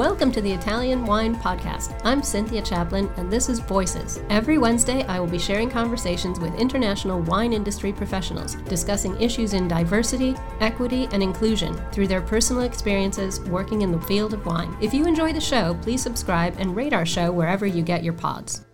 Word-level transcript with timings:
Welcome 0.00 0.32
to 0.32 0.40
the 0.40 0.50
Italian 0.50 1.04
Wine 1.04 1.36
Podcast. 1.36 2.00
I'm 2.04 2.22
Cynthia 2.22 2.62
Chaplin, 2.62 3.10
and 3.18 3.30
this 3.30 3.50
is 3.50 3.58
Voices. 3.58 4.22
Every 4.30 4.56
Wednesday, 4.56 5.04
I 5.04 5.20
will 5.20 5.26
be 5.26 5.38
sharing 5.38 5.68
conversations 5.68 6.40
with 6.40 6.54
international 6.54 7.20
wine 7.20 7.52
industry 7.52 7.92
professionals, 7.92 8.54
discussing 8.54 9.20
issues 9.20 9.52
in 9.52 9.68
diversity, 9.68 10.36
equity, 10.60 11.06
and 11.12 11.22
inclusion 11.22 11.74
through 11.92 12.06
their 12.06 12.22
personal 12.22 12.62
experiences 12.62 13.40
working 13.40 13.82
in 13.82 13.92
the 13.92 14.00
field 14.00 14.32
of 14.32 14.46
wine. 14.46 14.74
If 14.80 14.94
you 14.94 15.04
enjoy 15.04 15.34
the 15.34 15.40
show, 15.40 15.76
please 15.82 16.02
subscribe 16.02 16.54
and 16.58 16.74
rate 16.74 16.94
our 16.94 17.04
show 17.04 17.30
wherever 17.30 17.66
you 17.66 17.82
get 17.82 18.02
your 18.02 18.14
pods. 18.14 18.64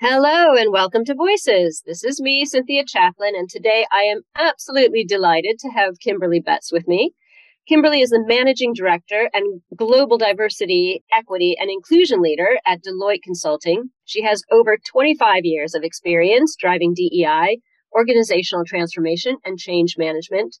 Hello 0.00 0.56
and 0.56 0.72
welcome 0.72 1.04
to 1.04 1.14
Voices. 1.14 1.80
This 1.86 2.02
is 2.02 2.20
me, 2.20 2.44
Cynthia 2.44 2.84
Chaplin, 2.84 3.36
and 3.36 3.48
today 3.48 3.86
I 3.92 4.02
am 4.02 4.22
absolutely 4.34 5.04
delighted 5.04 5.60
to 5.60 5.68
have 5.68 6.00
Kimberly 6.00 6.40
Betts 6.40 6.72
with 6.72 6.88
me. 6.88 7.14
Kimberly 7.68 8.00
is 8.00 8.10
the 8.10 8.24
managing 8.26 8.72
director 8.74 9.30
and 9.32 9.62
global 9.76 10.18
diversity, 10.18 11.04
equity, 11.12 11.56
and 11.60 11.70
inclusion 11.70 12.20
leader 12.20 12.58
at 12.66 12.82
Deloitte 12.82 13.22
Consulting. 13.22 13.90
She 14.04 14.22
has 14.22 14.42
over 14.50 14.76
25 14.84 15.44
years 15.44 15.72
of 15.74 15.84
experience 15.84 16.56
driving 16.58 16.92
DEI, 16.92 17.58
organizational 17.92 18.64
transformation, 18.64 19.36
and 19.44 19.58
change 19.58 19.96
management. 19.96 20.56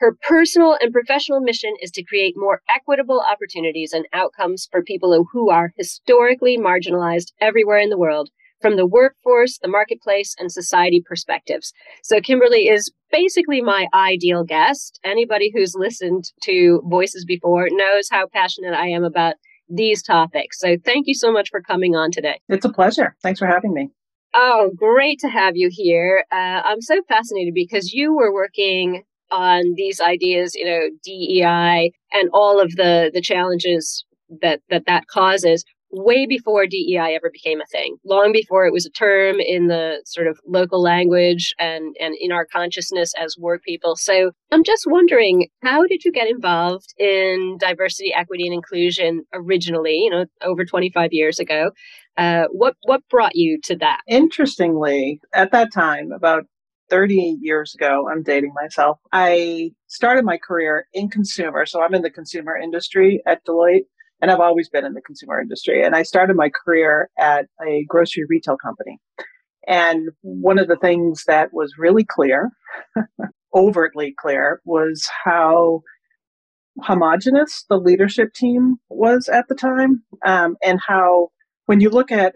Her 0.00 0.16
personal 0.26 0.78
and 0.80 0.90
professional 0.90 1.40
mission 1.40 1.74
is 1.82 1.90
to 1.90 2.04
create 2.04 2.34
more 2.34 2.62
equitable 2.74 3.20
opportunities 3.20 3.92
and 3.92 4.06
outcomes 4.14 4.68
for 4.70 4.82
people 4.82 5.26
who 5.32 5.50
are 5.50 5.74
historically 5.76 6.56
marginalized 6.56 7.32
everywhere 7.40 7.78
in 7.78 7.90
the 7.90 7.98
world 7.98 8.30
from 8.60 8.76
the 8.76 8.86
workforce, 8.86 9.58
the 9.58 9.68
marketplace, 9.68 10.34
and 10.38 10.50
society 10.50 11.02
perspectives. 11.06 11.72
So 12.02 12.20
Kimberly 12.20 12.68
is 12.68 12.90
basically 13.10 13.60
my 13.60 13.86
ideal 13.94 14.44
guest. 14.44 15.00
Anybody 15.04 15.50
who's 15.54 15.74
listened 15.74 16.24
to 16.42 16.82
voices 16.86 17.24
before 17.24 17.68
knows 17.70 18.08
how 18.10 18.26
passionate 18.26 18.74
I 18.74 18.88
am 18.88 19.04
about 19.04 19.34
these 19.68 20.02
topics. 20.02 20.58
So 20.60 20.76
thank 20.84 21.06
you 21.06 21.14
so 21.14 21.32
much 21.32 21.50
for 21.50 21.60
coming 21.60 21.94
on 21.94 22.10
today. 22.10 22.40
It's 22.48 22.64
a 22.64 22.72
pleasure. 22.72 23.16
Thanks 23.22 23.38
for 23.38 23.46
having 23.46 23.74
me. 23.74 23.90
Oh, 24.34 24.70
great 24.76 25.18
to 25.20 25.28
have 25.28 25.56
you 25.56 25.68
here. 25.70 26.24
Uh, 26.30 26.62
I'm 26.64 26.80
so 26.80 27.02
fascinated 27.08 27.54
because 27.54 27.92
you 27.92 28.14
were 28.14 28.32
working 28.32 29.04
on 29.30 29.74
these 29.76 30.00
ideas, 30.00 30.54
you 30.54 30.64
know, 30.64 30.88
DEI 31.04 31.92
and 32.12 32.30
all 32.32 32.60
of 32.60 32.70
the 32.76 33.10
the 33.12 33.20
challenges 33.20 34.04
that 34.42 34.60
that 34.70 34.84
that 34.86 35.06
causes 35.06 35.64
way 35.90 36.26
before 36.26 36.66
DEI 36.66 37.14
ever 37.14 37.30
became 37.32 37.60
a 37.60 37.66
thing, 37.66 37.96
long 38.04 38.32
before 38.32 38.66
it 38.66 38.72
was 38.72 38.86
a 38.86 38.90
term 38.90 39.36
in 39.40 39.68
the 39.68 40.02
sort 40.04 40.26
of 40.26 40.38
local 40.46 40.82
language 40.82 41.54
and, 41.58 41.96
and 42.00 42.14
in 42.18 42.32
our 42.32 42.46
consciousness 42.46 43.12
as 43.18 43.36
work 43.38 43.62
people. 43.62 43.96
So 43.96 44.32
I'm 44.52 44.64
just 44.64 44.84
wondering, 44.86 45.48
how 45.62 45.86
did 45.86 46.04
you 46.04 46.12
get 46.12 46.28
involved 46.28 46.94
in 46.98 47.56
diversity, 47.58 48.12
equity, 48.14 48.46
and 48.46 48.54
inclusion 48.54 49.24
originally, 49.32 49.96
you 50.04 50.10
know, 50.10 50.26
over 50.42 50.64
25 50.64 51.10
years 51.12 51.38
ago? 51.38 51.70
Uh, 52.16 52.46
what, 52.50 52.74
what 52.82 53.02
brought 53.08 53.36
you 53.36 53.60
to 53.64 53.76
that? 53.76 54.00
Interestingly, 54.08 55.20
at 55.34 55.52
that 55.52 55.72
time, 55.72 56.10
about 56.12 56.44
30 56.90 57.36
years 57.40 57.74
ago, 57.74 58.08
I'm 58.10 58.22
dating 58.22 58.52
myself, 58.54 58.98
I 59.12 59.72
started 59.86 60.24
my 60.24 60.38
career 60.38 60.86
in 60.92 61.08
consumer. 61.10 61.66
So 61.66 61.82
I'm 61.82 61.94
in 61.94 62.02
the 62.02 62.10
consumer 62.10 62.56
industry 62.56 63.22
at 63.26 63.44
Deloitte 63.44 63.84
and 64.20 64.30
I've 64.30 64.40
always 64.40 64.68
been 64.68 64.84
in 64.84 64.94
the 64.94 65.02
consumer 65.02 65.40
industry. 65.40 65.84
And 65.84 65.94
I 65.94 66.02
started 66.02 66.36
my 66.36 66.50
career 66.50 67.08
at 67.18 67.46
a 67.66 67.84
grocery 67.88 68.24
retail 68.28 68.56
company. 68.56 68.98
And 69.66 70.10
one 70.22 70.58
of 70.58 70.68
the 70.68 70.76
things 70.76 71.24
that 71.26 71.52
was 71.52 71.74
really 71.78 72.04
clear, 72.04 72.50
overtly 73.54 74.14
clear, 74.18 74.60
was 74.64 75.06
how 75.24 75.82
homogenous 76.82 77.64
the 77.68 77.76
leadership 77.76 78.32
team 78.34 78.76
was 78.88 79.28
at 79.28 79.46
the 79.48 79.54
time, 79.54 80.02
um, 80.24 80.56
and 80.64 80.80
how 80.86 81.28
when 81.66 81.80
you 81.80 81.90
look 81.90 82.10
at 82.10 82.34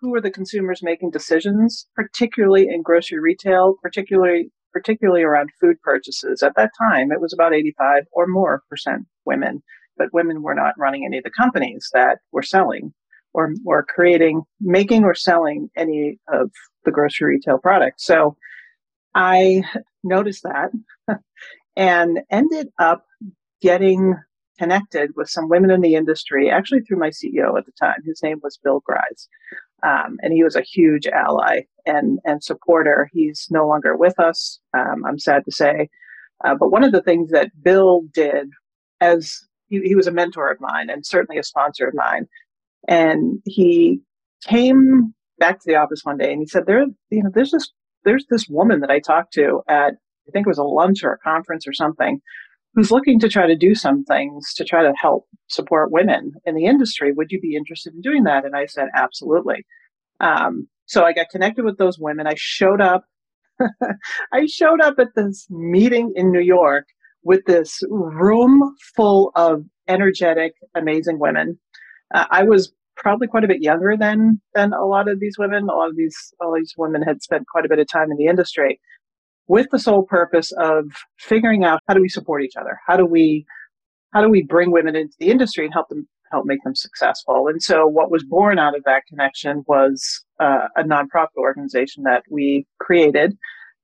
who 0.00 0.14
are 0.14 0.20
the 0.20 0.30
consumers 0.30 0.80
making 0.82 1.10
decisions, 1.10 1.86
particularly 1.94 2.68
in 2.68 2.82
grocery 2.82 3.18
retail, 3.18 3.74
particularly 3.82 4.50
particularly 4.72 5.22
around 5.22 5.50
food 5.60 5.76
purchases. 5.82 6.42
At 6.42 6.56
that 6.56 6.72
time, 6.78 7.12
it 7.12 7.20
was 7.20 7.32
about 7.32 7.54
85 7.54 8.04
or 8.12 8.26
more 8.26 8.62
percent 8.68 9.06
women 9.24 9.62
but 9.96 10.12
women 10.12 10.42
were 10.42 10.54
not 10.54 10.74
running 10.78 11.04
any 11.04 11.18
of 11.18 11.24
the 11.24 11.30
companies 11.30 11.88
that 11.92 12.18
were 12.32 12.42
selling 12.42 12.92
or, 13.32 13.52
or 13.66 13.84
creating, 13.84 14.42
making 14.60 15.04
or 15.04 15.14
selling 15.14 15.70
any 15.76 16.18
of 16.32 16.50
the 16.84 16.90
grocery 16.90 17.34
retail 17.34 17.58
products. 17.58 18.04
So 18.06 18.36
I 19.14 19.62
noticed 20.02 20.44
that 20.44 20.70
and 21.76 22.20
ended 22.30 22.68
up 22.78 23.04
getting 23.60 24.14
connected 24.58 25.10
with 25.16 25.28
some 25.28 25.48
women 25.48 25.70
in 25.70 25.80
the 25.80 25.94
industry, 25.94 26.50
actually 26.50 26.80
through 26.80 26.98
my 26.98 27.10
CEO 27.10 27.58
at 27.58 27.66
the 27.66 27.72
time. 27.80 27.96
His 28.04 28.22
name 28.22 28.38
was 28.42 28.58
Bill 28.62 28.82
Grise. 28.86 29.28
Um, 29.82 30.16
and 30.22 30.32
he 30.32 30.44
was 30.44 30.56
a 30.56 30.62
huge 30.62 31.06
ally 31.06 31.62
and, 31.84 32.18
and 32.24 32.42
supporter. 32.42 33.10
He's 33.12 33.48
no 33.50 33.66
longer 33.66 33.96
with 33.96 34.18
us, 34.18 34.60
um, 34.76 35.04
I'm 35.06 35.18
sad 35.18 35.44
to 35.44 35.52
say. 35.52 35.90
Uh, 36.44 36.54
but 36.54 36.70
one 36.70 36.84
of 36.84 36.92
the 36.92 37.02
things 37.02 37.30
that 37.30 37.50
Bill 37.62 38.02
did 38.12 38.50
as 39.00 39.40
he, 39.74 39.88
he 39.88 39.94
was 39.94 40.06
a 40.06 40.12
mentor 40.12 40.50
of 40.50 40.60
mine 40.60 40.90
and 40.90 41.06
certainly 41.06 41.38
a 41.38 41.44
sponsor 41.44 41.86
of 41.88 41.94
mine. 41.94 42.26
And 42.88 43.40
he 43.44 44.00
came 44.46 45.14
back 45.38 45.58
to 45.58 45.64
the 45.66 45.76
office 45.76 46.00
one 46.04 46.18
day 46.18 46.32
and 46.32 46.40
he 46.40 46.46
said, 46.46 46.66
there, 46.66 46.84
you 47.10 47.22
know, 47.22 47.30
there's 47.32 47.50
this, 47.50 47.72
there's 48.04 48.26
this 48.30 48.46
woman 48.48 48.80
that 48.80 48.90
I 48.90 49.00
talked 49.00 49.32
to 49.34 49.62
at, 49.68 49.94
I 50.28 50.30
think 50.32 50.46
it 50.46 50.50
was 50.50 50.58
a 50.58 50.64
lunch 50.64 51.02
or 51.02 51.12
a 51.12 51.18
conference 51.18 51.66
or 51.66 51.72
something, 51.72 52.20
who's 52.74 52.90
looking 52.90 53.20
to 53.20 53.28
try 53.28 53.46
to 53.46 53.56
do 53.56 53.74
some 53.74 54.04
things 54.04 54.52
to 54.54 54.64
try 54.64 54.82
to 54.82 54.92
help 55.00 55.26
support 55.48 55.92
women 55.92 56.32
in 56.44 56.54
the 56.54 56.66
industry. 56.66 57.12
Would 57.12 57.30
you 57.30 57.40
be 57.40 57.56
interested 57.56 57.94
in 57.94 58.00
doing 58.00 58.24
that? 58.24 58.44
And 58.44 58.56
I 58.56 58.66
said, 58.66 58.88
absolutely. 58.96 59.64
Um, 60.20 60.68
so 60.86 61.04
I 61.04 61.12
got 61.12 61.28
connected 61.30 61.64
with 61.64 61.78
those 61.78 61.98
women. 61.98 62.26
I 62.26 62.34
showed 62.36 62.80
up. 62.80 63.04
I 64.32 64.46
showed 64.46 64.80
up 64.80 64.98
at 64.98 65.14
this 65.14 65.46
meeting 65.48 66.12
in 66.16 66.32
New 66.32 66.40
York 66.40 66.86
with 67.24 67.44
this 67.46 67.82
room 67.88 68.74
full 68.94 69.32
of 69.34 69.64
energetic, 69.88 70.54
amazing 70.74 71.18
women. 71.18 71.58
Uh, 72.14 72.26
I 72.30 72.44
was 72.44 72.72
probably 72.96 73.26
quite 73.26 73.44
a 73.44 73.48
bit 73.48 73.62
younger 73.62 73.96
than 73.96 74.40
than 74.54 74.72
a 74.72 74.84
lot 74.84 75.08
of 75.08 75.20
these 75.20 75.36
women. 75.38 75.64
A 75.64 75.74
lot 75.74 75.90
of 75.90 75.96
these 75.96 76.16
all 76.40 76.54
these 76.54 76.74
women 76.76 77.02
had 77.02 77.22
spent 77.22 77.46
quite 77.48 77.64
a 77.64 77.68
bit 77.68 77.78
of 77.78 77.88
time 77.88 78.10
in 78.10 78.16
the 78.16 78.26
industry 78.26 78.80
with 79.46 79.66
the 79.70 79.78
sole 79.78 80.04
purpose 80.04 80.52
of 80.58 80.86
figuring 81.18 81.64
out 81.64 81.80
how 81.86 81.94
do 81.94 82.00
we 82.00 82.08
support 82.08 82.42
each 82.42 82.56
other? 82.56 82.78
How 82.86 82.96
do 82.96 83.06
we 83.06 83.46
how 84.12 84.22
do 84.22 84.28
we 84.28 84.42
bring 84.42 84.70
women 84.70 84.94
into 84.94 85.14
the 85.18 85.30
industry 85.30 85.64
and 85.64 85.74
help 85.74 85.88
them 85.88 86.06
help 86.30 86.46
make 86.46 86.62
them 86.64 86.74
successful? 86.74 87.48
And 87.48 87.62
so 87.62 87.86
what 87.86 88.10
was 88.10 88.24
born 88.24 88.58
out 88.58 88.76
of 88.76 88.84
that 88.84 89.02
connection 89.08 89.64
was 89.66 90.24
uh, 90.40 90.68
a 90.76 90.82
nonprofit 90.82 91.36
organization 91.36 92.04
that 92.04 92.22
we 92.30 92.66
created 92.80 93.36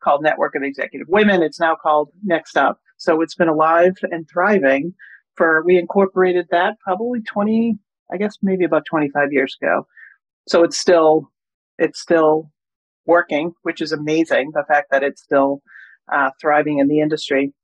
called 0.03 0.23
Network 0.23 0.55
of 0.55 0.63
Executive 0.63 1.09
Women. 1.09 1.43
It's 1.43 1.61
now 1.61 1.77
called 1.81 2.11
Next 2.25 2.57
Up. 2.57 2.79
So 3.01 3.23
it's 3.23 3.35
been 3.35 3.49
alive 3.49 3.95
and 4.03 4.29
thriving 4.29 4.93
for, 5.35 5.63
we 5.65 5.79
incorporated 5.79 6.47
that 6.51 6.79
probably 6.81 7.23
20, 7.23 7.79
I 8.13 8.19
guess 8.19 8.37
maybe 8.43 8.67
about 8.67 8.85
25 8.85 9.33
years 9.33 9.57
ago. 9.61 9.87
So 10.47 10.63
it's 10.65 10.79
still, 10.79 11.31
it's 11.79 11.99
still 11.99 12.51
working, 13.07 13.53
which 13.63 13.81
is 13.81 13.93
amazing. 13.93 14.51
The 14.53 14.65
fact 14.69 14.89
that 14.91 15.03
it's 15.03 15.23
still 15.23 15.63
uh, 16.13 16.31
thriving 16.39 16.79
in 16.79 16.89
the 16.89 17.01
industry. 17.01 17.55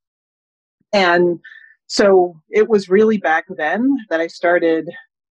And 0.95 1.39
so 1.87 2.41
it 2.49 2.71
was 2.71 2.89
really 2.89 3.19
back 3.19 3.45
then 3.59 3.95
that 4.09 4.21
I 4.21 4.29
started 4.29 4.89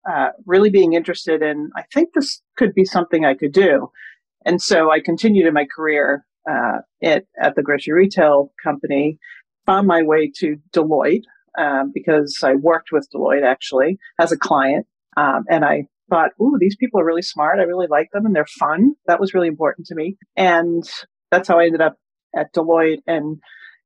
uh, 0.07 0.29
really 0.45 0.69
being 0.69 0.93
interested 0.93 1.41
in, 1.41 1.71
I 1.75 1.81
think 1.91 2.09
this 2.13 2.43
could 2.57 2.75
be 2.75 2.85
something 2.85 3.25
I 3.25 3.33
could 3.33 3.53
do. 3.53 3.89
And 4.45 4.61
so 4.61 4.91
I 4.91 4.99
continued 4.99 5.47
in 5.47 5.53
my 5.55 5.65
career 5.65 6.23
uh, 6.47 6.81
at, 7.01 7.23
at 7.41 7.55
the 7.55 7.63
grocery 7.63 7.93
retail 7.93 8.51
company 8.63 9.17
found 9.65 9.87
my 9.87 10.03
way 10.03 10.31
to 10.37 10.57
Deloitte 10.71 11.23
um, 11.57 11.91
because 11.93 12.39
I 12.43 12.55
worked 12.55 12.89
with 12.91 13.07
Deloitte 13.13 13.45
actually 13.45 13.97
as 14.19 14.31
a 14.31 14.37
client. 14.37 14.85
Um, 15.17 15.45
and 15.49 15.63
I 15.63 15.87
thought, 16.09 16.31
ooh, 16.41 16.57
these 16.59 16.75
people 16.75 16.99
are 16.99 17.05
really 17.05 17.21
smart. 17.21 17.59
I 17.59 17.63
really 17.63 17.87
like 17.87 18.09
them 18.11 18.25
and 18.25 18.35
they're 18.35 18.45
fun. 18.45 18.93
That 19.07 19.19
was 19.19 19.33
really 19.33 19.47
important 19.47 19.87
to 19.87 19.95
me. 19.95 20.17
And 20.35 20.83
that's 21.31 21.47
how 21.47 21.59
I 21.59 21.65
ended 21.65 21.81
up 21.81 21.97
at 22.35 22.53
Deloitte 22.53 23.01
and 23.07 23.37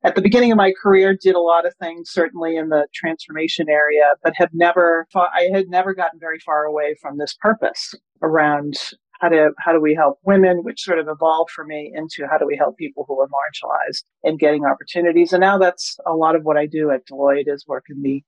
at 0.04 0.16
the 0.16 0.22
beginning 0.22 0.52
of 0.52 0.58
my 0.58 0.72
career 0.82 1.16
did 1.20 1.36
a 1.36 1.42
lot 1.42 1.66
of 1.66 1.76
things 1.76 2.10
certainly 2.10 2.56
in 2.56 2.70
the 2.70 2.88
transformation 2.94 3.68
area 3.70 4.14
but 4.24 4.34
have 4.36 4.50
never 4.54 5.08
i 5.16 5.50
had 5.54 5.68
never 5.68 5.94
gotten 5.94 6.20
very 6.20 6.40
far 6.40 6.64
away 6.64 6.96
from 7.02 7.18
this 7.18 7.36
purpose 7.42 7.94
around 8.22 8.76
how 9.20 9.30
do 9.30 9.54
how 9.60 9.72
do 9.72 9.82
we 9.82 9.94
help 9.94 10.20
women 10.24 10.64
which 10.64 10.82
sort 10.82 11.00
of 11.00 11.08
evolved 11.08 11.52
for 11.52 11.66
me 11.66 11.92
into 11.96 12.28
how 12.30 12.38
do 12.38 12.46
we 12.46 12.58
help 12.58 12.78
people 12.78 13.06
who 13.08 13.20
are 13.20 13.28
marginalized 13.28 14.04
and 14.24 14.40
getting 14.40 14.66
opportunities 14.66 15.34
and 15.34 15.42
now 15.42 15.58
that's 15.58 15.98
a 16.06 16.14
lot 16.14 16.36
of 16.36 16.44
what 16.44 16.58
i 16.58 16.66
do 16.66 16.90
at 16.92 17.06
deloitte 17.08 17.48
is 17.48 17.66
work 17.68 17.86
in 17.90 18.02
the 18.02 18.24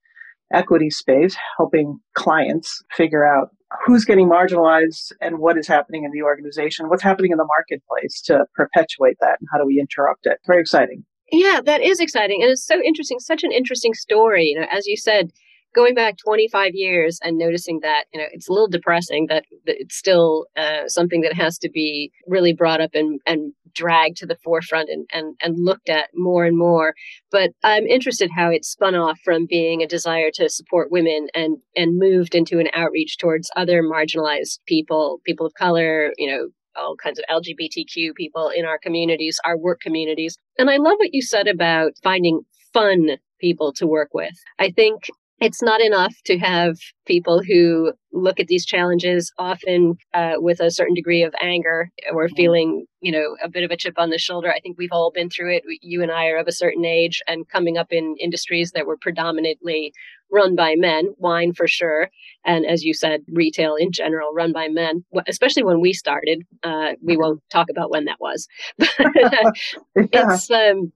equity 0.54 0.90
space 0.90 1.36
helping 1.58 2.00
clients 2.16 2.84
figure 2.92 3.26
out 3.26 3.50
who's 3.86 4.04
getting 4.04 4.30
marginalized 4.30 5.14
and 5.22 5.40
what 5.40 5.58
is 5.58 5.68
happening 5.68 6.04
in 6.04 6.12
the 6.12 6.22
organization 6.22 6.90
what's 6.90 7.04
happening 7.04 7.32
in 7.32 7.38
the 7.38 7.48
marketplace 7.58 8.22
to 8.22 8.46
perpetuate 8.56 9.16
that 9.22 9.38
and 9.40 9.48
how 9.52 9.58
do 9.58 9.66
we 9.66 9.80
interrupt 9.80 10.26
it 10.26 10.38
very 10.46 10.60
exciting 10.60 11.04
yeah, 11.34 11.62
that 11.66 11.82
is 11.82 12.02
exciting. 12.02 12.42
And 12.42 12.52
it's 12.52 12.66
so 12.66 12.82
interesting, 12.84 13.18
such 13.20 13.44
an 13.44 13.54
interesting 13.54 13.94
story. 13.94 14.48
You 14.48 14.60
know, 14.60 14.68
as 14.70 14.86
you 14.86 14.98
said, 14.98 15.32
going 15.74 15.96
back 15.96 16.18
25 16.18 16.72
years 16.74 17.20
and 17.24 17.38
noticing 17.38 17.80
that, 17.82 18.06
you 18.14 18.20
know, 18.20 18.28
it's 18.32 18.48
a 18.48 18.52
little 18.52 18.68
depressing 18.68 19.28
that, 19.28 19.46
that 19.66 19.76
it's 19.80 19.96
still 19.96 20.48
uh, 20.58 20.88
something 20.88 21.22
that 21.22 21.34
has 21.34 21.58
to 21.60 21.70
be 21.70 22.12
really 22.28 22.54
brought 22.54 22.82
up 22.82 22.92
and, 22.94 23.20
and 23.26 23.54
dragged 23.74 24.18
to 24.18 24.26
the 24.26 24.38
forefront 24.44 24.90
and, 24.90 25.08
and, 25.14 25.36
and 25.42 25.64
looked 25.64 25.90
at 25.90 26.10
more 26.14 26.46
and 26.46 26.58
more. 26.58 26.94
But 27.32 27.52
I'm 27.64 27.86
interested 27.86 28.30
how 28.36 28.50
it 28.50 28.66
spun 28.66 28.96
off 28.96 29.20
from 29.24 29.46
being 29.46 29.82
a 29.82 29.88
desire 29.88 30.30
to 30.36 30.50
support 30.50 30.92
women 30.92 31.28
and, 31.34 31.58
and 31.76 31.98
moved 31.98 32.36
into 32.36 32.60
an 32.60 32.68
outreach 32.74 33.18
towards 33.18 33.52
other 33.56 33.82
marginalized 33.82 34.60
people, 34.66 35.22
people 35.26 35.46
of 35.46 35.54
color, 35.54 36.12
you 36.18 36.30
know, 36.30 36.50
all 36.76 36.96
kinds 36.96 37.20
of 37.20 37.26
LGBTQ 37.30 38.16
people 38.16 38.50
in 38.50 38.66
our 38.66 38.78
communities, 38.78 39.40
our 39.44 39.58
work 39.58 39.82
communities. 39.82 40.38
And 40.58 40.70
I 40.70 40.78
love 40.78 40.96
what 40.98 41.14
you 41.14 41.22
said 41.22 41.48
about 41.48 41.94
finding 42.02 42.42
fun 42.74 43.18
people 43.40 43.74
to 43.74 43.88
work 43.88 44.10
with. 44.14 44.34
I 44.60 44.72
think 44.72 45.10
it's 45.42 45.64
not 45.64 45.82
enough 45.82 46.14
to 46.26 46.38
have 46.38 46.78
people 47.08 47.42
who 47.42 47.94
look 48.14 48.40
at 48.40 48.46
these 48.46 48.64
challenges 48.64 49.34
often 49.40 49.96
uh, 50.14 50.34
with 50.36 50.60
a 50.60 50.70
certain 50.70 50.94
degree 50.94 51.24
of 51.24 51.34
anger 51.42 51.90
or 52.14 52.28
mm-hmm. 52.28 52.36
feeling, 52.36 52.86
you 53.02 53.12
know, 53.12 53.36
a 53.44 53.50
bit 53.50 53.64
of 53.64 53.72
a 53.72 53.76
chip 53.76 53.96
on 53.98 54.12
the 54.12 54.20
shoulder. 54.20 54.52
I 54.52 54.60
think 54.60 54.78
we've 54.78 54.92
all 54.92 55.12
been 55.12 55.32
through 55.32 55.56
it. 55.56 55.64
You 55.82 56.04
and 56.04 56.12
I 56.12 56.28
are 56.28 56.38
of 56.38 56.48
a 56.48 56.52
certain 56.52 56.86
age 56.86 57.24
and 57.28 57.50
coming 57.50 57.76
up 57.76 57.88
in 57.90 58.16
industries 58.20 58.72
that 58.76 58.86
were 58.86 58.98
predominantly 58.98 59.94
run 60.32 60.56
by 60.56 60.76
men, 60.78 61.16
wine 61.18 61.54
for 61.54 61.68
sure. 61.68 62.12
And 62.46 62.64
as 62.68 62.84
you 62.84 62.94
said, 62.94 63.22
retail 63.28 63.76
in 63.76 63.92
general 63.92 64.32
run 64.36 64.54
by 64.54 64.68
men, 64.68 65.04
especially 65.28 65.64
when 65.64 65.82
we 65.82 65.92
started. 65.92 66.44
Uh, 66.62 66.92
we 67.02 67.18
won't 67.18 67.42
talk 67.50 67.68
about 67.72 67.90
when 67.90 68.06
that 68.06 68.20
was. 68.20 68.48
yeah. 68.80 69.50
It's, 69.96 70.52
um, 70.52 70.94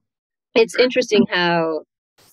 it's 0.53 0.75
interesting 0.75 1.25
how 1.31 1.81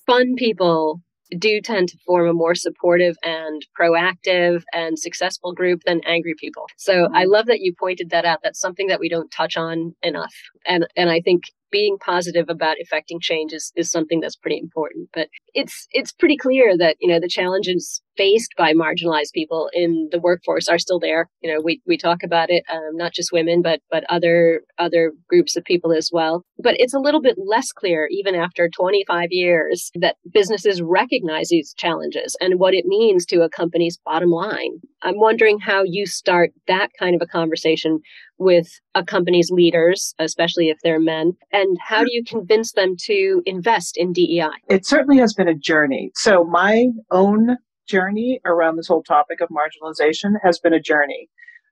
fun 0.07 0.35
people 0.37 1.01
do 1.39 1.61
tend 1.61 1.89
to 1.89 1.99
form 2.07 2.29
a 2.29 2.33
more 2.33 2.55
supportive 2.55 3.17
and 3.23 3.65
proactive 3.79 4.63
and 4.73 4.99
successful 4.99 5.53
group 5.53 5.83
than 5.85 6.01
angry 6.07 6.35
people. 6.39 6.67
So 6.77 7.07
I 7.13 7.23
mm-hmm. 7.23 7.33
love 7.33 7.47
that 7.47 7.61
you 7.61 7.75
pointed 7.79 8.11
that 8.11 8.25
out. 8.25 8.41
That's 8.43 8.61
something 8.61 8.89
that 8.89 9.01
we 9.01 9.09
don't 9.09 9.31
touch 9.31 9.57
on 9.57 9.95
enough. 10.03 10.35
And 10.67 10.87
and 10.97 11.11
I 11.11 11.21
think 11.21 11.45
being 11.73 11.97
positive 11.99 12.47
about 12.49 12.77
effecting 12.79 13.19
change 13.21 13.53
is, 13.53 13.73
is 13.75 13.91
something 13.91 14.21
that's 14.21 14.37
pretty 14.37 14.59
important. 14.59 15.09
But 15.13 15.29
it's 15.55 15.89
it's 15.91 16.13
pretty 16.13 16.37
clear 16.37 16.77
that, 16.79 16.97
you 17.01 17.09
know, 17.09 17.19
the 17.19 17.29
challenges 17.29 18.01
faced 18.17 18.53
by 18.57 18.73
marginalized 18.75 19.33
people 19.33 19.71
in 19.73 20.09
the 20.13 20.21
workforce 20.21 20.69
are 20.69 20.79
still 20.79 21.01
there. 21.01 21.29
You 21.41 21.53
know, 21.53 21.61
we, 21.63 21.81
we 21.87 21.97
talk 21.97 22.23
about 22.23 22.51
it, 22.51 22.63
um, 22.71 22.97
not 22.97 23.13
just 23.13 23.33
women, 23.33 23.63
but 23.63 23.81
but 23.91 24.05
other 24.09 24.63
other 24.79 25.13
groups 25.29 25.57
of 25.57 25.65
people 25.65 25.93
as 25.93 26.11
well. 26.13 26.45
But 26.59 26.77
it's 26.79 26.95
a 26.95 27.01
little 27.01 27.23
bit 27.23 27.37
less 27.39 27.73
clear, 27.73 28.07
even 28.11 28.35
after 28.35 28.69
25 28.69 29.29
years, 29.31 29.91
that 29.95 30.17
businesses 30.33 30.83
recognize 30.83 31.49
these 31.49 31.75
challenges 31.77 32.37
and 32.41 32.61
what 32.61 32.75
it 32.75 32.85
means 32.87 33.27
to 33.27 33.43
a 33.43 33.49
company's 33.49 33.99
bottom 34.05 34.31
line. 34.31 34.81
I'm 35.03 35.19
wondering 35.19 35.59
how 35.59 35.83
you 35.85 36.07
start 36.07 36.51
that 36.69 36.91
kind 36.99 37.15
of 37.15 37.23
a 37.23 37.27
conversation 37.27 38.01
with 38.39 38.69
a 38.95 39.05
company's 39.05 39.51
leaders, 39.51 40.15
especially 40.19 40.69
if 40.69 40.79
they're 40.83 41.01
men, 41.01 41.33
and 41.53 41.77
how 41.81 42.03
do 42.03 42.09
you 42.11 42.25
convince 42.25 42.73
them 42.73 42.97
to 43.05 43.43
invest 43.47 43.97
in 43.97 44.13
DEI? 44.13 44.51
It 44.69 44.87
certainly 44.87 45.19
has 45.19 45.35
been 45.35 45.49
a 45.49 45.55
journey. 45.55 46.11
So 46.15 46.45
my 46.45 46.89
own 47.11 47.57
journey 47.89 48.41
around 48.45 48.77
this 48.77 48.89
whole 48.89 49.03
topic 49.03 49.41
of 49.41 49.49
marginalization 49.49 50.35
has 50.43 50.59
been 50.59 50.73
a 50.73 50.81
journey. 50.81 51.29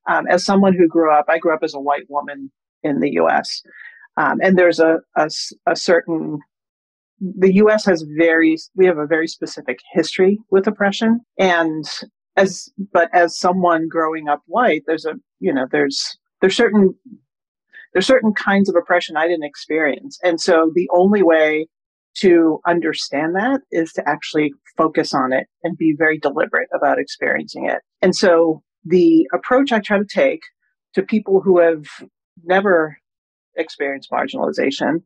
Um, 0.09 0.27
as 0.29 0.45
someone 0.45 0.75
who 0.75 0.89
grew 0.89 1.12
up, 1.12 1.27
I 1.29 1.39
grew 1.39 1.55
up 1.55 1.62
as 1.62 1.75
a 1.75 1.81
white 1.81 2.09
woman 2.09 2.51
in 2.83 3.01
the 3.01 3.11
U.S., 3.13 3.63
um, 4.17 4.41
and 4.43 4.59
there's 4.59 4.81
a, 4.81 4.99
a, 5.17 5.31
a 5.67 5.77
certain 5.77 6.41
the 7.21 7.55
U.S. 7.56 7.85
has 7.85 8.05
very 8.17 8.56
we 8.75 8.87
have 8.87 8.99
a 8.99 9.06
very 9.06 9.29
specific 9.29 9.81
history 9.93 10.39
with 10.51 10.67
oppression, 10.67 11.21
and 11.39 11.85
as 12.37 12.71
but 12.93 13.11
as 13.15 13.39
someone 13.39 13.89
growing 13.89 14.29
up 14.29 14.43
white, 14.47 14.83
there's 14.87 15.05
a 15.05 15.15
you 15.39 15.53
know 15.53 15.67
there's 15.71 16.19
there's 16.41 16.57
certain 16.57 16.95
there's 17.93 18.07
certain 18.07 18.33
kinds 18.33 18.69
of 18.69 18.77
oppression 18.77 19.17
I 19.17 19.27
didn't 19.27 19.45
experience, 19.45 20.19
and 20.23 20.41
so 20.41 20.71
the 20.75 20.89
only 20.93 21.23
way 21.23 21.67
to 22.19 22.61
understand 22.67 23.37
that 23.37 23.61
is 23.71 23.93
to 23.93 24.09
actually 24.09 24.53
focus 24.77 25.15
on 25.15 25.33
it 25.33 25.47
and 25.63 25.77
be 25.77 25.95
very 25.97 26.19
deliberate 26.19 26.69
about 26.75 26.99
experiencing 26.99 27.67
it. 27.67 27.79
And 28.03 28.17
so 28.17 28.63
the 28.85 29.29
approach 29.33 29.73
I 29.73 29.81
try 29.81 29.99
to 29.99 30.05
take 30.05 30.41
to 30.95 31.03
people 31.03 31.41
who 31.41 31.61
have 31.61 31.85
never 32.45 32.97
experienced 33.57 34.11
marginalization 34.11 35.03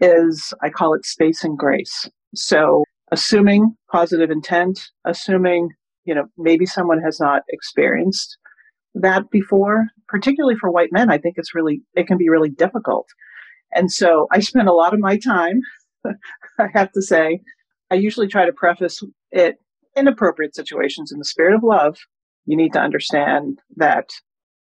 is 0.00 0.52
I 0.62 0.68
call 0.70 0.94
it 0.94 1.04
space 1.04 1.42
and 1.42 1.58
grace. 1.58 2.08
So 2.34 2.84
assuming 3.10 3.74
positive 3.90 4.30
intent, 4.30 4.80
assuming, 5.04 5.70
you 6.04 6.14
know, 6.14 6.26
maybe 6.36 6.66
someone 6.66 7.00
has 7.02 7.18
not 7.18 7.42
experienced 7.48 8.36
that 8.94 9.30
before, 9.30 9.86
particularly 10.08 10.56
for 10.60 10.70
white 10.70 10.90
men, 10.92 11.10
I 11.10 11.18
think 11.18 11.34
it's 11.36 11.54
really, 11.54 11.82
it 11.94 12.06
can 12.06 12.18
be 12.18 12.28
really 12.28 12.50
difficult. 12.50 13.06
And 13.74 13.90
so 13.90 14.26
I 14.32 14.40
spend 14.40 14.68
a 14.68 14.74
lot 14.74 14.94
of 14.94 15.00
my 15.00 15.18
time 15.18 15.60
I 16.58 16.68
have 16.74 16.92
to 16.92 17.02
say. 17.02 17.40
I 17.90 17.94
usually 17.94 18.28
try 18.28 18.46
to 18.46 18.52
preface 18.52 19.02
it 19.30 19.56
in 19.94 20.08
appropriate 20.08 20.54
situations 20.54 21.12
in 21.12 21.18
the 21.18 21.24
spirit 21.24 21.54
of 21.54 21.62
love. 21.62 21.96
You 22.44 22.56
need 22.56 22.72
to 22.74 22.80
understand 22.80 23.60
that 23.76 24.10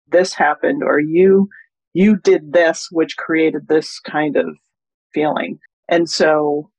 this 0.07 0.33
happened 0.33 0.83
or 0.83 0.99
you 0.99 1.49
you 1.93 2.17
did 2.17 2.51
this 2.51 2.89
which 2.91 3.17
created 3.17 3.67
this 3.67 3.99
kind 3.99 4.35
of 4.35 4.47
feeling. 5.13 5.59
And 5.89 6.09
so 6.09 6.69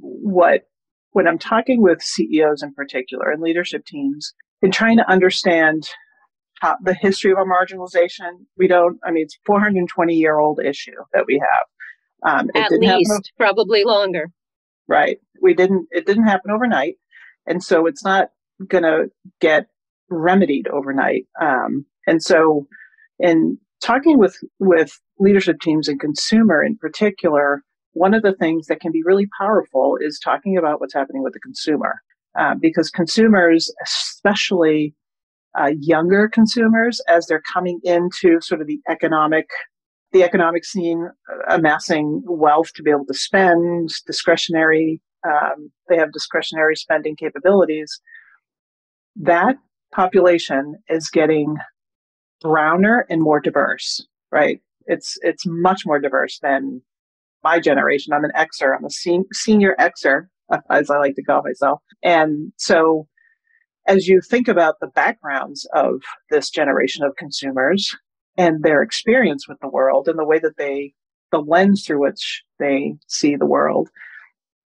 what 0.00 0.62
when 1.10 1.28
I'm 1.28 1.38
talking 1.38 1.82
with 1.82 2.02
CEOs 2.02 2.62
in 2.62 2.72
particular 2.72 3.30
and 3.30 3.42
leadership 3.42 3.84
teams 3.84 4.32
and 4.62 4.72
trying 4.72 4.96
to 4.96 5.10
understand 5.10 5.88
how, 6.62 6.76
the 6.80 6.94
history 6.94 7.32
of 7.32 7.38
our 7.38 7.44
marginalization, 7.44 8.46
we 8.56 8.68
don't, 8.68 8.98
I 9.04 9.10
mean, 9.10 9.24
it's 9.24 9.36
420 9.44 10.14
year 10.14 10.38
old 10.38 10.60
issue 10.64 10.92
that 11.12 11.24
we 11.26 11.40
have. 11.40 12.40
Um, 12.40 12.50
At 12.54 12.70
least, 12.70 13.32
probably 13.36 13.82
longer. 13.82 14.30
Right. 14.86 15.18
We 15.40 15.54
didn't. 15.54 15.88
It 15.90 16.06
didn't 16.06 16.26
happen 16.26 16.52
overnight, 16.52 16.94
and 17.46 17.64
so 17.64 17.86
it's 17.86 18.04
not 18.04 18.28
going 18.68 18.84
to 18.84 19.10
get 19.40 19.66
remedied 20.08 20.68
overnight. 20.68 21.26
Um, 21.40 21.84
and 22.06 22.22
so, 22.22 22.68
in 23.18 23.58
talking 23.82 24.18
with 24.18 24.36
with 24.60 25.00
leadership 25.18 25.60
teams 25.60 25.88
and 25.88 25.98
consumer 25.98 26.62
in 26.62 26.76
particular, 26.76 27.64
one 27.94 28.14
of 28.14 28.22
the 28.22 28.34
things 28.34 28.66
that 28.66 28.80
can 28.80 28.92
be 28.92 29.02
really 29.04 29.28
powerful 29.36 29.98
is 30.00 30.20
talking 30.22 30.56
about 30.56 30.80
what's 30.80 30.94
happening 30.94 31.24
with 31.24 31.32
the 31.32 31.40
consumer, 31.40 32.02
uh, 32.38 32.54
because 32.60 32.88
consumers, 32.88 33.72
especially 33.82 34.94
uh, 35.58 35.72
younger 35.80 36.28
consumers, 36.28 37.00
as 37.08 37.26
they're 37.26 37.42
coming 37.52 37.80
into 37.84 38.40
sort 38.40 38.60
of 38.60 38.66
the 38.66 38.80
economic 38.88 39.46
the 40.12 40.22
economic 40.22 40.64
scene 40.64 41.08
uh, 41.30 41.54
amassing 41.56 42.22
wealth 42.26 42.72
to 42.74 42.82
be 42.82 42.90
able 42.90 43.06
to 43.06 43.14
spend 43.14 43.90
discretionary 44.06 45.00
um, 45.24 45.70
they 45.88 45.96
have 45.96 46.12
discretionary 46.12 46.74
spending 46.76 47.14
capabilities. 47.16 48.00
That 49.16 49.56
population 49.92 50.76
is 50.88 51.08
getting 51.08 51.56
browner 52.40 53.06
and 53.08 53.22
more 53.22 53.38
diverse 53.40 54.04
right? 54.32 54.60
It's 54.86 55.16
it's 55.22 55.44
much 55.46 55.86
more 55.86 56.00
diverse 56.00 56.40
than 56.40 56.82
my 57.44 57.60
generation. 57.60 58.12
I'm 58.12 58.24
an 58.24 58.32
xer. 58.34 58.76
I'm 58.76 58.84
a 58.84 58.90
sen- 58.90 59.26
senior 59.32 59.76
xer 59.78 60.26
as 60.70 60.90
i 60.90 60.98
like 60.98 61.14
to 61.14 61.22
call 61.22 61.42
myself. 61.42 61.80
And 62.02 62.52
so 62.56 63.06
as 63.86 64.08
you 64.08 64.20
think 64.20 64.48
about 64.48 64.80
the 64.80 64.88
backgrounds 64.88 65.66
of 65.74 66.02
this 66.30 66.50
generation 66.50 67.04
of 67.04 67.16
consumers 67.16 67.94
and 68.36 68.62
their 68.62 68.82
experience 68.82 69.48
with 69.48 69.58
the 69.60 69.68
world 69.68 70.08
and 70.08 70.18
the 70.18 70.24
way 70.24 70.38
that 70.38 70.56
they, 70.56 70.94
the 71.30 71.40
lens 71.40 71.84
through 71.84 72.00
which 72.00 72.42
they 72.58 72.94
see 73.08 73.36
the 73.36 73.46
world, 73.46 73.88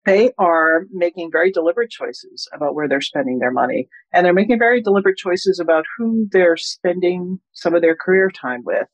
they 0.06 0.32
are 0.38 0.86
making 0.92 1.32
very 1.32 1.50
deliberate 1.52 1.90
choices 1.90 2.48
about 2.54 2.76
where 2.76 2.90
they're 2.90 3.00
spending 3.00 3.40
their 3.40 3.52
money. 3.52 3.88
And 4.12 4.26
they're 4.26 4.34
making 4.34 4.60
very 4.60 4.82
deliberate 4.82 5.18
choices 5.18 5.60
about 5.60 5.86
who 5.98 6.28
they're 6.32 6.58
spending 6.58 7.40
some 7.54 7.74
of 7.74 7.82
their 7.82 7.96
career 7.96 8.30
time 8.30 8.64
with. 8.66 8.88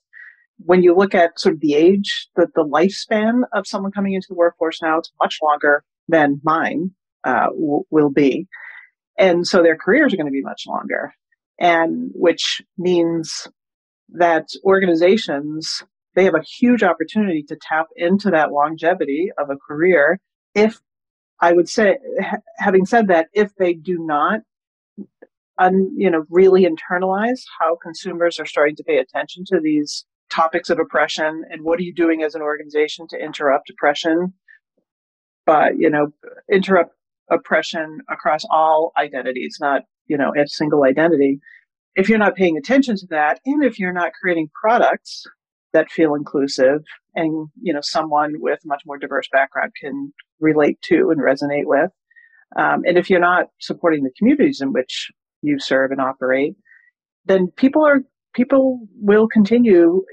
when 0.65 0.83
you 0.83 0.95
look 0.95 1.15
at 1.15 1.39
sort 1.39 1.55
of 1.55 1.61
the 1.61 1.73
age, 1.73 2.27
the, 2.35 2.47
the 2.55 2.63
lifespan 2.65 3.43
of 3.53 3.67
someone 3.67 3.91
coming 3.91 4.13
into 4.13 4.27
the 4.29 4.35
workforce 4.35 4.81
now, 4.81 4.97
it's 4.97 5.11
much 5.21 5.39
longer 5.41 5.83
than 6.07 6.41
mine 6.43 6.91
uh, 7.23 7.47
w- 7.47 7.83
will 7.89 8.09
be. 8.09 8.47
And 9.19 9.45
so 9.45 9.61
their 9.61 9.75
careers 9.75 10.13
are 10.13 10.17
going 10.17 10.27
to 10.27 10.31
be 10.31 10.41
much 10.41 10.63
longer. 10.65 11.13
And 11.59 12.09
which 12.13 12.61
means 12.77 13.47
that 14.13 14.47
organizations, 14.63 15.83
they 16.15 16.23
have 16.23 16.35
a 16.35 16.41
huge 16.41 16.81
opportunity 16.81 17.43
to 17.43 17.57
tap 17.61 17.87
into 17.95 18.31
that 18.31 18.51
longevity 18.51 19.29
of 19.37 19.49
a 19.49 19.57
career 19.57 20.19
if 20.55 20.79
I 21.41 21.53
would 21.53 21.69
say, 21.69 21.97
having 22.57 22.85
said 22.85 23.07
that, 23.07 23.27
if 23.33 23.55
they 23.55 23.73
do 23.73 23.97
not, 23.99 24.41
un, 25.57 25.93
you 25.95 26.09
know, 26.09 26.25
really 26.29 26.65
internalize 26.65 27.41
how 27.59 27.77
consumers 27.81 28.39
are 28.39 28.45
starting 28.45 28.75
to 28.77 28.83
pay 28.83 28.97
attention 28.97 29.45
to 29.47 29.59
these 29.61 30.05
topics 30.29 30.69
of 30.69 30.79
oppression 30.79 31.43
and 31.49 31.63
what 31.63 31.79
are 31.79 31.83
you 31.83 31.93
doing 31.93 32.23
as 32.23 32.35
an 32.35 32.41
organization 32.41 33.07
to 33.09 33.17
interrupt 33.17 33.69
oppression, 33.69 34.33
but 35.45 35.77
you 35.77 35.89
know, 35.89 36.13
interrupt 36.51 36.95
oppression 37.31 37.99
across 38.09 38.43
all 38.49 38.91
identities, 38.97 39.57
not 39.59 39.83
you 40.07 40.17
know, 40.17 40.33
a 40.35 40.47
single 40.47 40.83
identity. 40.83 41.39
If 41.95 42.09
you're 42.09 42.17
not 42.17 42.35
paying 42.35 42.57
attention 42.57 42.95
to 42.97 43.07
that, 43.09 43.39
and 43.45 43.63
if 43.63 43.79
you're 43.79 43.93
not 43.93 44.11
creating 44.19 44.49
products 44.59 45.25
that 45.73 45.91
feel 45.91 46.15
inclusive 46.15 46.81
and 47.15 47.47
you 47.61 47.73
know 47.73 47.81
someone 47.81 48.33
with 48.39 48.59
much 48.65 48.83
more 48.85 48.97
diverse 48.97 49.27
background 49.31 49.71
can 49.79 50.11
relate 50.39 50.81
to 50.81 51.11
and 51.11 51.21
resonate 51.21 51.65
with 51.65 51.91
um, 52.57 52.81
and 52.85 52.97
if 52.97 53.09
you're 53.09 53.19
not 53.19 53.47
supporting 53.59 54.03
the 54.03 54.11
communities 54.17 54.61
in 54.61 54.73
which 54.73 55.11
you 55.41 55.59
serve 55.59 55.91
and 55.91 56.01
operate 56.01 56.55
then 57.25 57.47
people 57.55 57.85
are 57.85 58.01
people 58.33 58.79
will 58.99 59.27
continue 59.27 60.03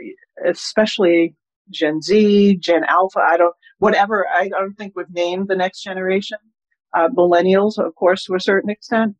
especially 0.46 1.34
gen 1.70 2.02
z 2.02 2.56
gen 2.56 2.84
alpha 2.84 3.20
i 3.26 3.36
don't 3.36 3.54
whatever 3.78 4.26
i 4.34 4.48
don't 4.48 4.74
think 4.74 4.92
we've 4.94 5.10
named 5.10 5.48
the 5.48 5.56
next 5.56 5.82
generation 5.82 6.38
uh, 6.94 7.08
millennials 7.16 7.78
of 7.78 7.94
course 7.94 8.24
to 8.24 8.34
a 8.34 8.40
certain 8.40 8.70
extent 8.70 9.14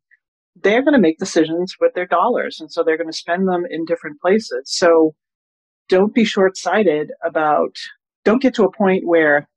they're 0.63 0.81
going 0.81 0.93
to 0.93 0.99
make 0.99 1.19
decisions 1.19 1.75
with 1.79 1.93
their 1.93 2.07
dollars 2.07 2.59
and 2.59 2.71
so 2.71 2.83
they're 2.83 2.97
going 2.97 3.11
to 3.11 3.17
spend 3.17 3.47
them 3.47 3.63
in 3.69 3.85
different 3.85 4.19
places 4.19 4.61
so 4.65 5.13
don't 5.89 6.13
be 6.13 6.25
short 6.25 6.57
sighted 6.57 7.11
about, 7.23 7.75
don't 8.25 8.41
get 8.41 8.53
to 8.55 8.63
a 8.63 8.71
point 8.71 9.05
where, 9.05 9.47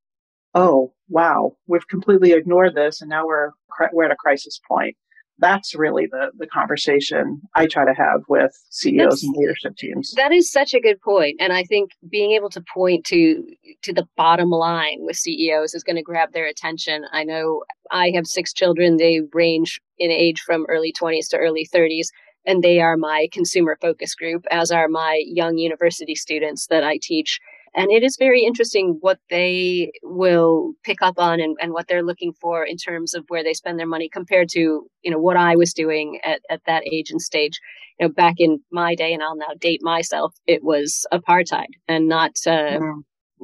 oh, 0.54 0.92
wow, 1.08 1.56
we've 1.66 1.88
completely 1.88 2.32
ignored 2.32 2.74
this 2.74 3.00
and 3.00 3.10
now 3.10 3.26
we're, 3.26 3.50
we're 3.92 4.04
at 4.04 4.12
a 4.12 4.16
crisis 4.16 4.60
point. 4.68 4.96
That's 5.40 5.74
really 5.74 6.06
the, 6.06 6.30
the 6.36 6.46
conversation 6.46 7.40
I 7.54 7.66
try 7.66 7.84
to 7.84 7.94
have 7.94 8.22
with 8.28 8.52
CEOs 8.70 9.08
That's, 9.08 9.24
and 9.24 9.34
leadership 9.36 9.76
teams. 9.76 10.12
That 10.16 10.32
is 10.32 10.52
such 10.52 10.74
a 10.74 10.80
good 10.80 11.00
point. 11.00 11.36
And 11.40 11.52
I 11.52 11.64
think 11.64 11.92
being 12.08 12.32
able 12.32 12.50
to 12.50 12.62
point 12.72 13.04
to, 13.06 13.44
to 13.82 13.92
the 13.92 14.06
bottom 14.16 14.50
line 14.50 14.98
with 15.00 15.16
CEOs 15.16 15.74
is 15.74 15.82
going 15.82 15.96
to 15.96 16.02
grab 16.02 16.32
their 16.32 16.46
attention. 16.46 17.04
I 17.12 17.24
know 17.24 17.64
I 17.90 18.12
have 18.14 18.26
six 18.26 18.52
children. 18.52 18.98
They 18.98 19.22
range 19.32 19.80
in 19.98 20.10
age 20.10 20.40
from 20.40 20.66
early 20.68 20.92
20s 20.92 21.28
to 21.30 21.38
early 21.38 21.66
30s 21.72 22.08
and 22.46 22.62
they 22.62 22.80
are 22.80 22.96
my 22.96 23.28
consumer 23.32 23.76
focus 23.80 24.14
group, 24.14 24.46
as 24.50 24.70
are 24.70 24.88
my 24.88 25.22
young 25.26 25.58
university 25.58 26.14
students 26.14 26.66
that 26.68 26.84
I 26.84 26.98
teach. 27.00 27.38
And 27.74 27.90
it 27.92 28.02
is 28.02 28.16
very 28.18 28.42
interesting 28.42 28.98
what 29.00 29.18
they 29.30 29.92
will 30.02 30.72
pick 30.82 31.02
up 31.02 31.14
on 31.18 31.40
and, 31.40 31.56
and 31.60 31.72
what 31.72 31.86
they're 31.86 32.02
looking 32.02 32.32
for 32.40 32.64
in 32.64 32.76
terms 32.76 33.14
of 33.14 33.24
where 33.28 33.44
they 33.44 33.54
spend 33.54 33.78
their 33.78 33.86
money 33.86 34.08
compared 34.08 34.48
to, 34.50 34.88
you 35.02 35.10
know, 35.10 35.18
what 35.18 35.36
I 35.36 35.54
was 35.54 35.72
doing 35.72 36.18
at, 36.24 36.40
at 36.50 36.62
that 36.66 36.82
age 36.90 37.10
and 37.10 37.22
stage. 37.22 37.60
You 38.00 38.08
know, 38.08 38.12
back 38.12 38.34
in 38.38 38.60
my 38.72 38.94
day, 38.94 39.12
and 39.12 39.22
I'll 39.22 39.36
now 39.36 39.54
date 39.60 39.80
myself, 39.82 40.34
it 40.46 40.64
was 40.64 41.06
apartheid 41.12 41.66
and 41.86 42.08
not, 42.08 42.32
uh, 42.46 42.78
mm. 42.80 43.02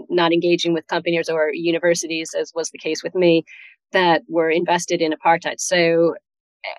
not 0.08 0.32
engaging 0.32 0.72
with 0.72 0.86
companies 0.88 1.28
or 1.28 1.50
universities, 1.52 2.34
as 2.36 2.52
was 2.54 2.70
the 2.70 2.78
case 2.78 3.04
with 3.04 3.14
me, 3.14 3.44
that 3.92 4.22
were 4.28 4.50
invested 4.50 5.00
in 5.00 5.12
apartheid. 5.12 5.60
So 5.60 6.14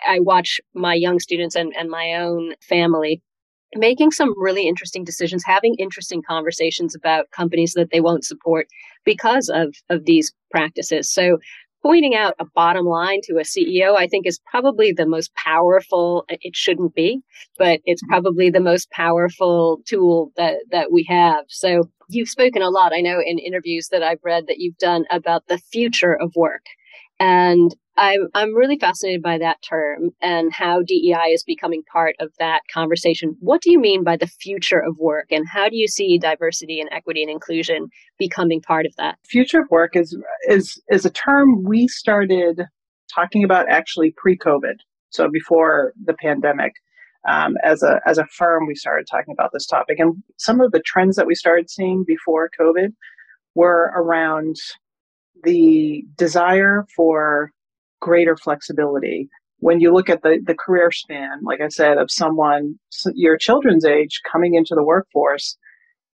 I 0.05 0.19
watch 0.19 0.59
my 0.73 0.95
young 0.95 1.19
students 1.19 1.55
and, 1.55 1.73
and 1.77 1.89
my 1.89 2.15
own 2.15 2.55
family 2.67 3.21
making 3.75 4.11
some 4.11 4.33
really 4.41 4.67
interesting 4.67 5.03
decisions, 5.03 5.43
having 5.45 5.75
interesting 5.75 6.21
conversations 6.21 6.95
about 6.95 7.31
companies 7.31 7.73
that 7.73 7.89
they 7.91 8.01
won't 8.01 8.23
support 8.23 8.67
because 9.03 9.49
of, 9.49 9.75
of 9.89 10.05
these 10.05 10.33
practices. 10.51 11.09
So 11.09 11.37
pointing 11.83 12.15
out 12.15 12.33
a 12.39 12.45
bottom 12.55 12.85
line 12.85 13.21
to 13.23 13.37
a 13.37 13.43
CEO, 13.43 13.95
I 13.95 14.07
think 14.07 14.25
is 14.25 14.39
probably 14.45 14.91
the 14.91 15.05
most 15.05 15.33
powerful. 15.35 16.25
It 16.29 16.55
shouldn't 16.55 16.95
be, 16.95 17.21
but 17.57 17.79
it's 17.85 18.03
mm-hmm. 18.03 18.11
probably 18.11 18.49
the 18.49 18.59
most 18.59 18.89
powerful 18.91 19.81
tool 19.85 20.31
that, 20.37 20.57
that 20.71 20.91
we 20.91 21.05
have. 21.09 21.45
So 21.47 21.89
you've 22.09 22.29
spoken 22.29 22.61
a 22.61 22.69
lot, 22.69 22.93
I 22.93 23.01
know 23.01 23.21
in 23.25 23.39
interviews 23.39 23.89
that 23.91 24.03
I've 24.03 24.23
read 24.23 24.47
that 24.47 24.59
you've 24.59 24.77
done 24.77 25.05
about 25.11 25.47
the 25.47 25.57
future 25.57 26.13
of 26.13 26.33
work. 26.35 26.65
And 27.19 27.75
I'm, 27.97 28.27
I'm 28.35 28.55
really 28.55 28.77
fascinated 28.77 29.23
by 29.23 29.39
that 29.39 29.57
term 29.67 30.11
and 30.21 30.53
how 30.53 30.83
DEI 30.83 31.31
is 31.33 31.43
becoming 31.43 31.83
part 31.91 32.15
of 32.19 32.31
that 32.39 32.61
conversation. 32.71 33.35
What 33.39 33.61
do 33.61 33.71
you 33.71 33.79
mean 33.79 34.03
by 34.03 34.17
the 34.17 34.27
future 34.27 34.79
of 34.79 34.97
work 34.99 35.31
and 35.31 35.45
how 35.47 35.67
do 35.67 35.75
you 35.75 35.87
see 35.87 36.17
diversity 36.17 36.79
and 36.79 36.89
equity 36.91 37.23
and 37.23 37.31
inclusion 37.31 37.87
becoming 38.19 38.61
part 38.61 38.85
of 38.85 38.95
that? 38.97 39.17
Future 39.27 39.61
of 39.61 39.71
work 39.71 39.95
is, 39.95 40.15
is, 40.47 40.79
is 40.89 41.05
a 41.05 41.09
term 41.09 41.63
we 41.63 41.87
started 41.87 42.61
talking 43.13 43.43
about 43.43 43.67
actually 43.69 44.13
pre-COVID. 44.15 44.75
So 45.09 45.29
before 45.29 45.93
the 46.03 46.13
pandemic. 46.13 46.73
Um, 47.27 47.55
as 47.63 47.83
a 47.83 47.99
as 48.05 48.17
a 48.17 48.25
firm, 48.27 48.67
we 48.67 48.75
started 48.75 49.05
talking 49.09 49.33
about 49.33 49.49
this 49.51 49.65
topic, 49.65 49.99
and 49.99 50.23
some 50.37 50.61
of 50.61 50.71
the 50.71 50.79
trends 50.79 51.17
that 51.17 51.27
we 51.27 51.35
started 51.35 51.69
seeing 51.69 52.05
before 52.07 52.49
COVID 52.57 52.93
were 53.53 53.91
around 53.95 54.55
the 55.43 56.05
desire 56.15 56.85
for 56.95 57.51
greater 58.01 58.35
flexibility. 58.35 59.29
When 59.59 59.79
you 59.79 59.93
look 59.93 60.09
at 60.09 60.21
the, 60.21 60.39
the 60.45 60.55
career 60.55 60.91
span, 60.91 61.41
like 61.43 61.61
I 61.61 61.69
said, 61.69 61.97
of 61.97 62.11
someone 62.11 62.79
your 63.13 63.37
children's 63.37 63.85
age 63.85 64.21
coming 64.31 64.55
into 64.55 64.75
the 64.75 64.83
workforce, 64.83 65.57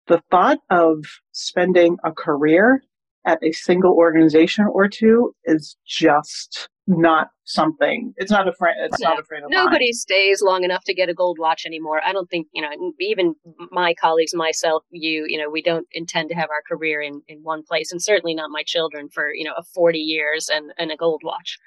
the 0.07 0.23
thought 0.31 0.59
of 0.71 1.05
spending 1.33 1.97
a 2.05 2.13
career 2.13 2.83
at 3.27 3.43
a 3.43 3.53
single 3.53 3.93
organization 3.93 4.67
or 4.67 4.89
two 4.89 5.35
is 5.45 5.77
just 5.87 6.70
not 6.87 7.29
something. 7.45 8.13
It's 8.17 8.31
not 8.31 8.49
a 8.49 8.53
friend. 8.53 8.77
It's 8.83 9.01
yeah. 9.01 9.11
not 9.11 9.21
a 9.21 9.25
friend 9.25 9.45
of 9.45 9.51
Nobody 9.51 9.87
mine. 9.87 9.93
stays 9.93 10.43
long 10.43 10.65
enough 10.65 10.85
to 10.85 10.95
get 10.95 11.09
a 11.09 11.15
gold 11.15 11.39
watch 11.39 11.65
anymore. 11.65 12.01
I 12.05 12.13
don't 12.13 12.29
think 12.29 12.49
you 12.53 12.63
know. 12.63 12.71
Even 13.01 13.35
my 13.71 13.95
colleagues, 13.95 14.35
myself, 14.35 14.83
you, 14.91 15.25
you 15.29 15.39
know, 15.39 15.51
we 15.51 15.63
don't 15.63 15.87
intend 15.93 16.31
to 16.31 16.35
have 16.35 16.51
our 16.51 16.63
career 16.69 17.01
in 17.01 17.23
in 17.29 17.41
one 17.43 17.63
place, 17.63 17.93
and 17.93 18.03
certainly 18.03 18.35
not 18.35 18.51
my 18.51 18.63
children 18.65 19.09
for 19.09 19.33
you 19.33 19.45
know 19.45 19.55
a 19.57 19.63
forty 19.63 19.99
years 19.99 20.49
and 20.53 20.73
and 20.79 20.91
a 20.91 20.97
gold 20.97 21.23
watch. 21.25 21.59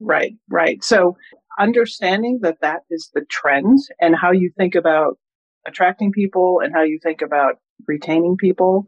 Right, 0.00 0.32
right. 0.50 0.82
So 0.82 1.16
understanding 1.58 2.40
that 2.42 2.60
that 2.60 2.80
is 2.90 3.10
the 3.14 3.24
trend 3.30 3.78
and 4.00 4.16
how 4.16 4.32
you 4.32 4.50
think 4.56 4.74
about 4.74 5.18
attracting 5.66 6.10
people 6.10 6.60
and 6.62 6.74
how 6.74 6.82
you 6.82 6.98
think 7.00 7.22
about 7.22 7.56
retaining 7.86 8.36
people, 8.36 8.86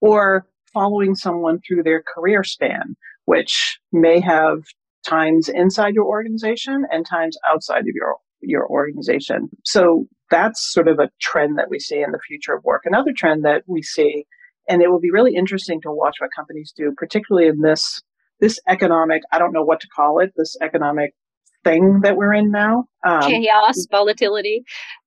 or 0.00 0.46
following 0.72 1.14
someone 1.14 1.60
through 1.60 1.82
their 1.82 2.02
career 2.02 2.44
span, 2.44 2.96
which 3.26 3.78
may 3.92 4.20
have 4.20 4.62
times 5.04 5.48
inside 5.48 5.94
your 5.94 6.06
organization 6.06 6.84
and 6.90 7.06
times 7.06 7.36
outside 7.48 7.80
of 7.80 7.94
your 7.94 8.16
your 8.40 8.68
organization. 8.68 9.48
So 9.64 10.06
that's 10.30 10.72
sort 10.72 10.88
of 10.88 10.98
a 10.98 11.10
trend 11.20 11.58
that 11.58 11.70
we 11.70 11.78
see 11.78 12.00
in 12.00 12.12
the 12.12 12.18
future 12.26 12.54
of 12.54 12.64
work. 12.64 12.82
Another 12.84 13.12
trend 13.16 13.44
that 13.44 13.62
we 13.66 13.82
see, 13.82 14.26
and 14.68 14.82
it 14.82 14.90
will 14.90 15.00
be 15.00 15.10
really 15.10 15.34
interesting 15.34 15.80
to 15.82 15.90
watch 15.90 16.16
what 16.18 16.30
companies 16.36 16.72
do, 16.76 16.92
particularly 16.96 17.48
in 17.48 17.60
this 17.60 18.02
this 18.40 18.58
economic, 18.68 19.22
I 19.32 19.38
don't 19.38 19.52
know 19.52 19.62
what 19.62 19.80
to 19.80 19.88
call 19.94 20.18
it, 20.18 20.32
this 20.36 20.56
economic 20.60 21.14
thing 21.62 22.00
that 22.02 22.16
we're 22.16 22.34
in 22.34 22.50
now. 22.50 22.84
Um, 23.06 23.22
Chaos, 23.22 23.86
volatility. 23.90 24.64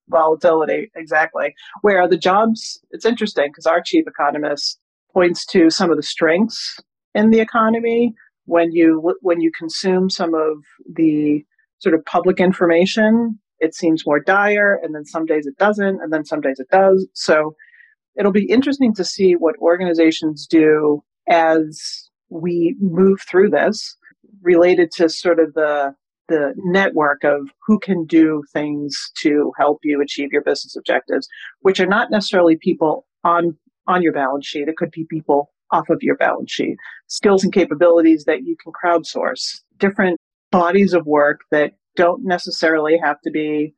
Volatility, 0.10 0.89
exactly. 0.96 1.54
Where 1.82 2.08
the 2.08 2.18
jobs, 2.18 2.80
it's 2.92 3.06
interesting 3.06 3.50
because 3.50 3.66
our 3.66 3.82
chief 3.82 4.06
economist 4.08 4.80
points 5.13 5.46
to 5.48 5.70
some 5.70 5.92
of 5.92 5.98
the 5.98 6.04
strengths 6.04 6.80
in 7.13 7.30
the 7.30 7.39
economy 7.39 8.13
when 8.48 8.72
you 8.72 9.13
when 9.22 9.39
you 9.39 9.51
consume 9.58 10.10
some 10.10 10.34
of 10.34 10.58
the 10.96 11.46
sort 11.80 11.94
of 11.94 12.04
public 12.06 12.39
information 12.39 13.39
it 13.60 13.75
seems 13.75 14.06
more 14.06 14.20
dire 14.20 14.80
and 14.84 14.94
then 14.94 15.06
some 15.06 15.25
days 15.25 15.46
it 15.46 15.58
doesn't 15.58 16.01
and 16.01 16.12
then 16.12 16.25
some 16.25 16.42
days 16.42 16.60
it 16.60 16.68
does. 16.72 17.08
So 17.13 17.56
it'll 18.18 18.32
be 18.32 18.50
interesting 18.50 18.94
to 18.96 19.04
see 19.04 19.34
what 19.34 19.56
organizations 19.60 20.48
do 20.48 21.04
as 21.30 22.10
we 22.30 22.75
move 22.80 23.20
through 23.30 23.50
this 23.50 23.96
related 24.42 24.92
to 24.94 25.10
sort 25.10 25.39
of 25.39 25.54
the 25.54 25.94
the 26.30 26.54
network 26.58 27.24
of 27.24 27.50
who 27.66 27.80
can 27.80 28.06
do 28.06 28.44
things 28.51 29.12
to 29.18 29.54
help 29.58 29.80
you 29.84 30.01
achieve 30.01 30.30
your 30.34 30.44
business 30.44 30.75
objectives 30.75 31.25
which 31.62 31.80
are 31.80 31.88
not 31.88 32.12
necessarily 32.12 32.58
people 32.62 33.06
on 33.24 33.58
on 33.88 34.01
your 34.01 34.13
balance 34.13 34.46
sheet. 34.46 34.68
It 34.68 34.75
could 34.75 34.92
be 34.92 35.06
people 35.10 35.51
off 35.71 35.89
of 35.89 36.00
your 36.01 36.15
balance 36.15 36.51
sheet, 36.51 36.77
skills 37.07 37.43
and 37.43 37.53
capabilities 37.53 38.25
that 38.25 38.43
you 38.43 38.55
can 38.62 38.71
crowdsource, 38.71 39.62
different 39.77 40.19
bodies 40.51 40.93
of 40.93 41.05
work 41.05 41.41
that 41.51 41.74
don't 41.95 42.24
necessarily 42.24 42.97
have 43.01 43.19
to 43.21 43.31
be 43.31 43.74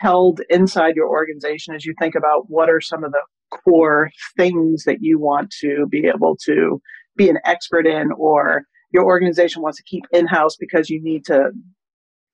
held 0.00 0.40
inside 0.48 0.94
your 0.94 1.08
organization 1.08 1.74
as 1.74 1.84
you 1.84 1.94
think 1.98 2.14
about 2.14 2.48
what 2.48 2.70
are 2.70 2.80
some 2.80 3.04
of 3.04 3.12
the 3.12 3.22
core 3.50 4.10
things 4.36 4.84
that 4.84 4.98
you 5.00 5.18
want 5.18 5.50
to 5.50 5.86
be 5.90 6.06
able 6.06 6.36
to 6.44 6.80
be 7.16 7.28
an 7.28 7.38
expert 7.44 7.86
in 7.86 8.12
or 8.12 8.62
your 8.92 9.04
organization 9.04 9.62
wants 9.62 9.78
to 9.78 9.84
keep 9.84 10.04
in-house 10.12 10.56
because 10.56 10.90
you 10.90 11.02
need 11.02 11.24
to 11.24 11.50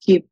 keep 0.02 0.26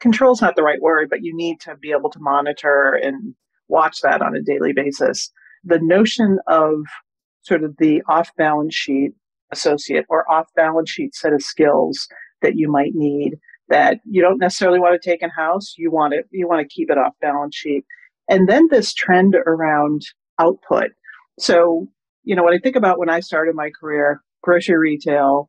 control's 0.00 0.42
not 0.42 0.56
the 0.56 0.62
right 0.62 0.82
word 0.82 1.08
but 1.08 1.22
you 1.22 1.34
need 1.34 1.58
to 1.60 1.76
be 1.76 1.92
able 1.92 2.10
to 2.10 2.18
monitor 2.20 2.98
and 3.02 3.34
watch 3.68 4.00
that 4.02 4.22
on 4.22 4.36
a 4.36 4.42
daily 4.42 4.72
basis. 4.72 5.30
The 5.64 5.80
notion 5.80 6.38
of 6.46 6.74
sort 7.46 7.64
of 7.64 7.76
the 7.78 8.02
off 8.08 8.30
balance 8.36 8.74
sheet 8.74 9.12
associate 9.52 10.04
or 10.08 10.30
off 10.30 10.46
balance 10.56 10.90
sheet 10.90 11.14
set 11.14 11.32
of 11.32 11.42
skills 11.42 12.08
that 12.42 12.56
you 12.56 12.70
might 12.70 12.94
need 12.94 13.36
that 13.68 13.98
you 14.04 14.20
don't 14.22 14.38
necessarily 14.38 14.78
want 14.78 15.00
to 15.00 15.10
take 15.10 15.22
in 15.22 15.30
house 15.30 15.74
you 15.76 15.90
want 15.90 16.14
it 16.14 16.26
you 16.30 16.48
want 16.48 16.60
to 16.60 16.74
keep 16.74 16.90
it 16.90 16.98
off 16.98 17.12
balance 17.20 17.54
sheet. 17.54 17.84
And 18.28 18.48
then 18.48 18.66
this 18.70 18.92
trend 18.92 19.36
around 19.46 20.02
output. 20.40 20.90
So 21.38 21.88
you 22.26 22.34
know, 22.34 22.42
when 22.42 22.54
I 22.54 22.58
think 22.58 22.76
about 22.76 22.98
when 22.98 23.08
I 23.08 23.20
started 23.20 23.54
my 23.54 23.70
career, 23.80 24.20
grocery 24.42 24.76
retail, 24.76 25.48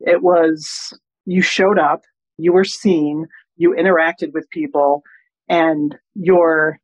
it 0.00 0.20
was 0.22 0.92
you 1.24 1.42
showed 1.42 1.78
up, 1.78 2.02
you 2.36 2.52
were 2.52 2.64
seen, 2.64 3.26
you 3.56 3.74
interacted 3.78 4.32
with 4.34 4.50
people, 4.50 5.02
and 5.48 5.96
your 6.14 6.78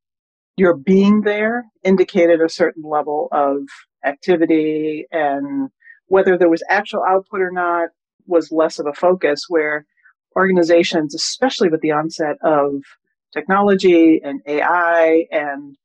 your 0.56 0.76
being 0.76 1.22
there 1.22 1.64
indicated 1.82 2.40
a 2.40 2.48
certain 2.48 2.84
level 2.84 3.28
of 3.32 3.58
activity 4.04 5.06
and 5.10 5.70
whether 6.06 6.36
there 6.36 6.50
was 6.50 6.62
actual 6.68 7.02
output 7.08 7.40
or 7.40 7.50
not 7.50 7.88
was 8.26 8.52
less 8.52 8.78
of 8.78 8.86
a 8.86 8.92
focus 8.92 9.44
where 9.48 9.86
organizations 10.36 11.14
especially 11.14 11.68
with 11.68 11.80
the 11.80 11.92
onset 11.92 12.36
of 12.42 12.82
technology 13.32 14.20
and 14.22 14.40
AI 14.46 15.26
and 15.30 15.76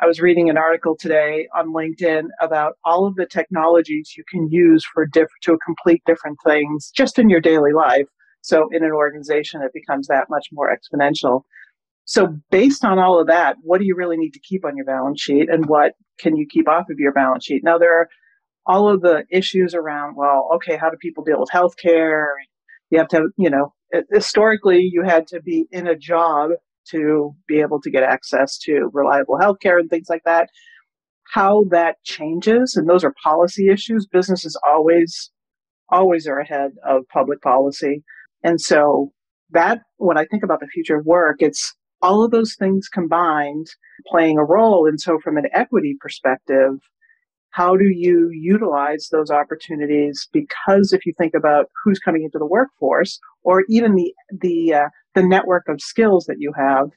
I 0.00 0.06
was 0.06 0.20
reading 0.20 0.48
an 0.48 0.56
article 0.56 0.96
today 0.96 1.48
on 1.56 1.72
LinkedIn 1.72 2.28
about 2.40 2.74
all 2.84 3.04
of 3.06 3.16
the 3.16 3.26
technologies 3.26 4.14
you 4.16 4.22
can 4.30 4.48
use 4.48 4.84
for 4.94 5.06
diff- 5.06 5.26
to 5.42 5.58
complete 5.64 6.02
different 6.06 6.38
things 6.46 6.92
just 6.94 7.18
in 7.18 7.28
your 7.28 7.40
daily 7.40 7.72
life. 7.72 8.06
So 8.40 8.68
in 8.70 8.84
an 8.84 8.92
organization, 8.92 9.60
it 9.60 9.72
becomes 9.74 10.06
that 10.06 10.30
much 10.30 10.48
more 10.52 10.72
exponential. 10.72 11.42
So 12.04 12.36
based 12.50 12.84
on 12.84 13.00
all 13.00 13.20
of 13.20 13.26
that, 13.26 13.56
what 13.62 13.80
do 13.80 13.86
you 13.86 13.96
really 13.96 14.16
need 14.16 14.34
to 14.34 14.40
keep 14.40 14.64
on 14.64 14.76
your 14.76 14.86
balance 14.86 15.20
sheet 15.20 15.50
and 15.50 15.66
what 15.66 15.94
can 16.18 16.36
you 16.36 16.46
keep 16.48 16.68
off 16.68 16.86
of 16.90 16.98
your 16.98 17.12
balance 17.12 17.44
sheet? 17.44 17.62
Now 17.64 17.78
there 17.78 18.00
are 18.00 18.08
all 18.66 18.92
of 18.92 19.00
the 19.00 19.24
issues 19.30 19.74
around, 19.74 20.14
well, 20.16 20.48
okay, 20.56 20.76
how 20.76 20.90
do 20.90 20.96
people 21.00 21.24
deal 21.24 21.40
with 21.40 21.50
healthcare? 21.50 22.26
You 22.90 22.98
have 22.98 23.08
to, 23.08 23.28
you 23.36 23.50
know, 23.50 23.72
historically 24.10 24.80
you 24.80 25.02
had 25.02 25.26
to 25.28 25.40
be 25.40 25.66
in 25.70 25.86
a 25.86 25.96
job 25.96 26.50
to 26.90 27.34
be 27.46 27.60
able 27.60 27.80
to 27.82 27.90
get 27.90 28.02
access 28.02 28.58
to 28.58 28.90
reliable 28.92 29.38
healthcare 29.40 29.78
and 29.78 29.88
things 29.88 30.08
like 30.08 30.22
that. 30.24 30.48
How 31.34 31.64
that 31.70 31.96
changes, 32.04 32.74
and 32.76 32.88
those 32.88 33.04
are 33.04 33.12
policy 33.22 33.68
issues. 33.70 34.06
Businesses 34.10 34.58
always, 34.66 35.30
always 35.90 36.26
are 36.26 36.38
ahead 36.38 36.70
of 36.86 37.02
public 37.12 37.42
policy. 37.42 38.02
And 38.42 38.60
so 38.60 39.12
that, 39.50 39.80
when 39.96 40.16
I 40.16 40.24
think 40.24 40.42
about 40.42 40.60
the 40.60 40.66
future 40.66 40.96
of 40.96 41.04
work, 41.04 41.36
it's 41.40 41.74
all 42.02 42.24
of 42.24 42.30
those 42.30 42.54
things 42.54 42.88
combined 42.88 43.66
playing 44.06 44.38
a 44.38 44.44
role. 44.44 44.86
And 44.86 45.00
so 45.00 45.18
from 45.22 45.36
an 45.36 45.46
equity 45.52 45.96
perspective, 46.00 46.78
how 47.50 47.76
do 47.76 47.86
you 47.86 48.28
utilize 48.30 49.08
those 49.10 49.30
opportunities? 49.30 50.28
Because 50.32 50.92
if 50.92 51.04
you 51.06 51.12
think 51.18 51.34
about 51.34 51.66
who's 51.82 51.98
coming 51.98 52.22
into 52.22 52.38
the 52.38 52.46
workforce, 52.46 53.18
or 53.42 53.64
even 53.68 53.94
the 53.94 54.12
the 54.30 54.74
uh, 54.74 54.88
the 55.14 55.22
network 55.22 55.64
of 55.68 55.80
skills 55.80 56.26
that 56.26 56.36
you 56.38 56.52
have, 56.56 56.90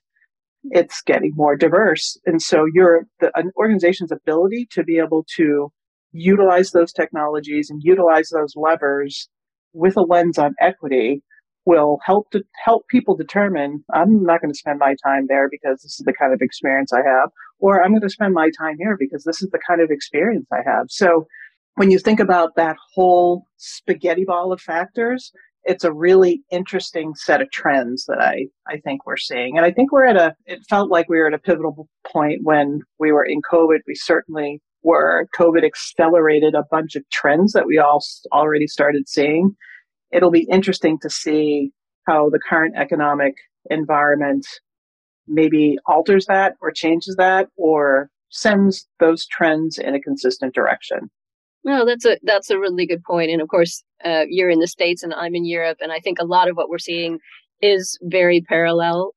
it's 0.65 1.01
getting 1.01 1.31
more 1.35 1.55
diverse. 1.55 2.19
And 2.25 2.41
so 2.41 2.65
your 2.73 3.05
the, 3.19 3.31
an 3.35 3.51
organization's 3.57 4.11
ability 4.11 4.67
to 4.71 4.83
be 4.83 4.97
able 4.97 5.25
to 5.37 5.71
utilize 6.11 6.71
those 6.71 6.91
technologies 6.91 7.69
and 7.69 7.81
utilize 7.83 8.29
those 8.29 8.53
levers 8.55 9.29
with 9.73 9.95
a 9.95 10.01
lens 10.01 10.37
on 10.37 10.53
equity 10.59 11.23
will 11.65 11.99
help 12.05 12.31
to 12.31 12.43
help 12.63 12.87
people 12.87 13.15
determine 13.15 13.83
I'm 13.93 14.23
not 14.23 14.41
going 14.41 14.51
to 14.51 14.57
spend 14.57 14.79
my 14.79 14.95
time 15.05 15.27
there 15.27 15.47
because 15.49 15.81
this 15.81 15.99
is 15.99 16.03
the 16.05 16.13
kind 16.13 16.33
of 16.33 16.41
experience 16.41 16.91
I 16.91 17.03
have, 17.05 17.29
or 17.59 17.83
I'm 17.83 17.91
going 17.91 18.01
to 18.01 18.09
spend 18.09 18.33
my 18.33 18.49
time 18.57 18.77
here 18.79 18.97
because 18.99 19.23
this 19.23 19.41
is 19.41 19.49
the 19.51 19.59
kind 19.67 19.81
of 19.81 19.91
experience 19.91 20.47
I 20.51 20.61
have. 20.65 20.87
So 20.89 21.27
when 21.75 21.91
you 21.91 21.99
think 21.99 22.19
about 22.19 22.55
that 22.55 22.77
whole 22.93 23.45
spaghetti 23.57 24.25
ball 24.25 24.51
of 24.51 24.59
factors, 24.59 25.31
it's 25.63 25.83
a 25.83 25.93
really 25.93 26.41
interesting 26.51 27.13
set 27.15 27.41
of 27.41 27.51
trends 27.51 28.05
that 28.07 28.19
I, 28.19 28.47
I 28.67 28.77
think 28.79 29.05
we're 29.05 29.17
seeing. 29.17 29.57
And 29.57 29.65
I 29.65 29.71
think 29.71 29.91
we're 29.91 30.07
at 30.07 30.17
a, 30.17 30.35
it 30.47 30.59
felt 30.67 30.89
like 30.89 31.07
we 31.07 31.19
were 31.19 31.27
at 31.27 31.35
a 31.35 31.39
pivotal 31.39 31.87
point 32.11 32.39
when 32.43 32.79
we 32.99 33.11
were 33.11 33.23
in 33.23 33.41
COVID. 33.51 33.79
We 33.85 33.93
certainly 33.93 34.59
were. 34.81 35.27
COVID 35.37 35.63
accelerated 35.63 36.55
a 36.55 36.65
bunch 36.71 36.95
of 36.95 37.07
trends 37.11 37.53
that 37.53 37.67
we 37.67 37.77
all 37.77 38.03
already 38.33 38.65
started 38.65 39.07
seeing 39.07 39.55
it'll 40.11 40.31
be 40.31 40.47
interesting 40.51 40.99
to 40.99 41.09
see 41.09 41.71
how 42.07 42.29
the 42.29 42.39
current 42.39 42.75
economic 42.77 43.35
environment 43.69 44.45
maybe 45.27 45.77
alters 45.85 46.25
that 46.25 46.55
or 46.61 46.71
changes 46.71 47.15
that 47.17 47.47
or 47.55 48.09
sends 48.29 48.87
those 48.99 49.25
trends 49.27 49.77
in 49.77 49.93
a 49.95 50.01
consistent 50.01 50.53
direction. 50.53 51.09
No, 51.63 51.85
that's 51.85 52.05
a 52.05 52.17
that's 52.23 52.49
a 52.49 52.59
really 52.59 52.87
good 52.87 53.03
point. 53.03 53.29
And 53.29 53.41
of 53.41 53.47
course, 53.47 53.83
uh, 54.03 54.25
you're 54.27 54.49
in 54.49 54.59
the 54.59 54.67
states 54.67 55.03
and 55.03 55.13
I'm 55.13 55.35
in 55.35 55.45
Europe, 55.45 55.77
and 55.79 55.91
I 55.91 55.99
think 55.99 56.17
a 56.19 56.25
lot 56.25 56.49
of 56.49 56.57
what 56.57 56.69
we're 56.69 56.79
seeing 56.79 57.19
is 57.61 57.99
very 58.01 58.41
parallel 58.41 59.11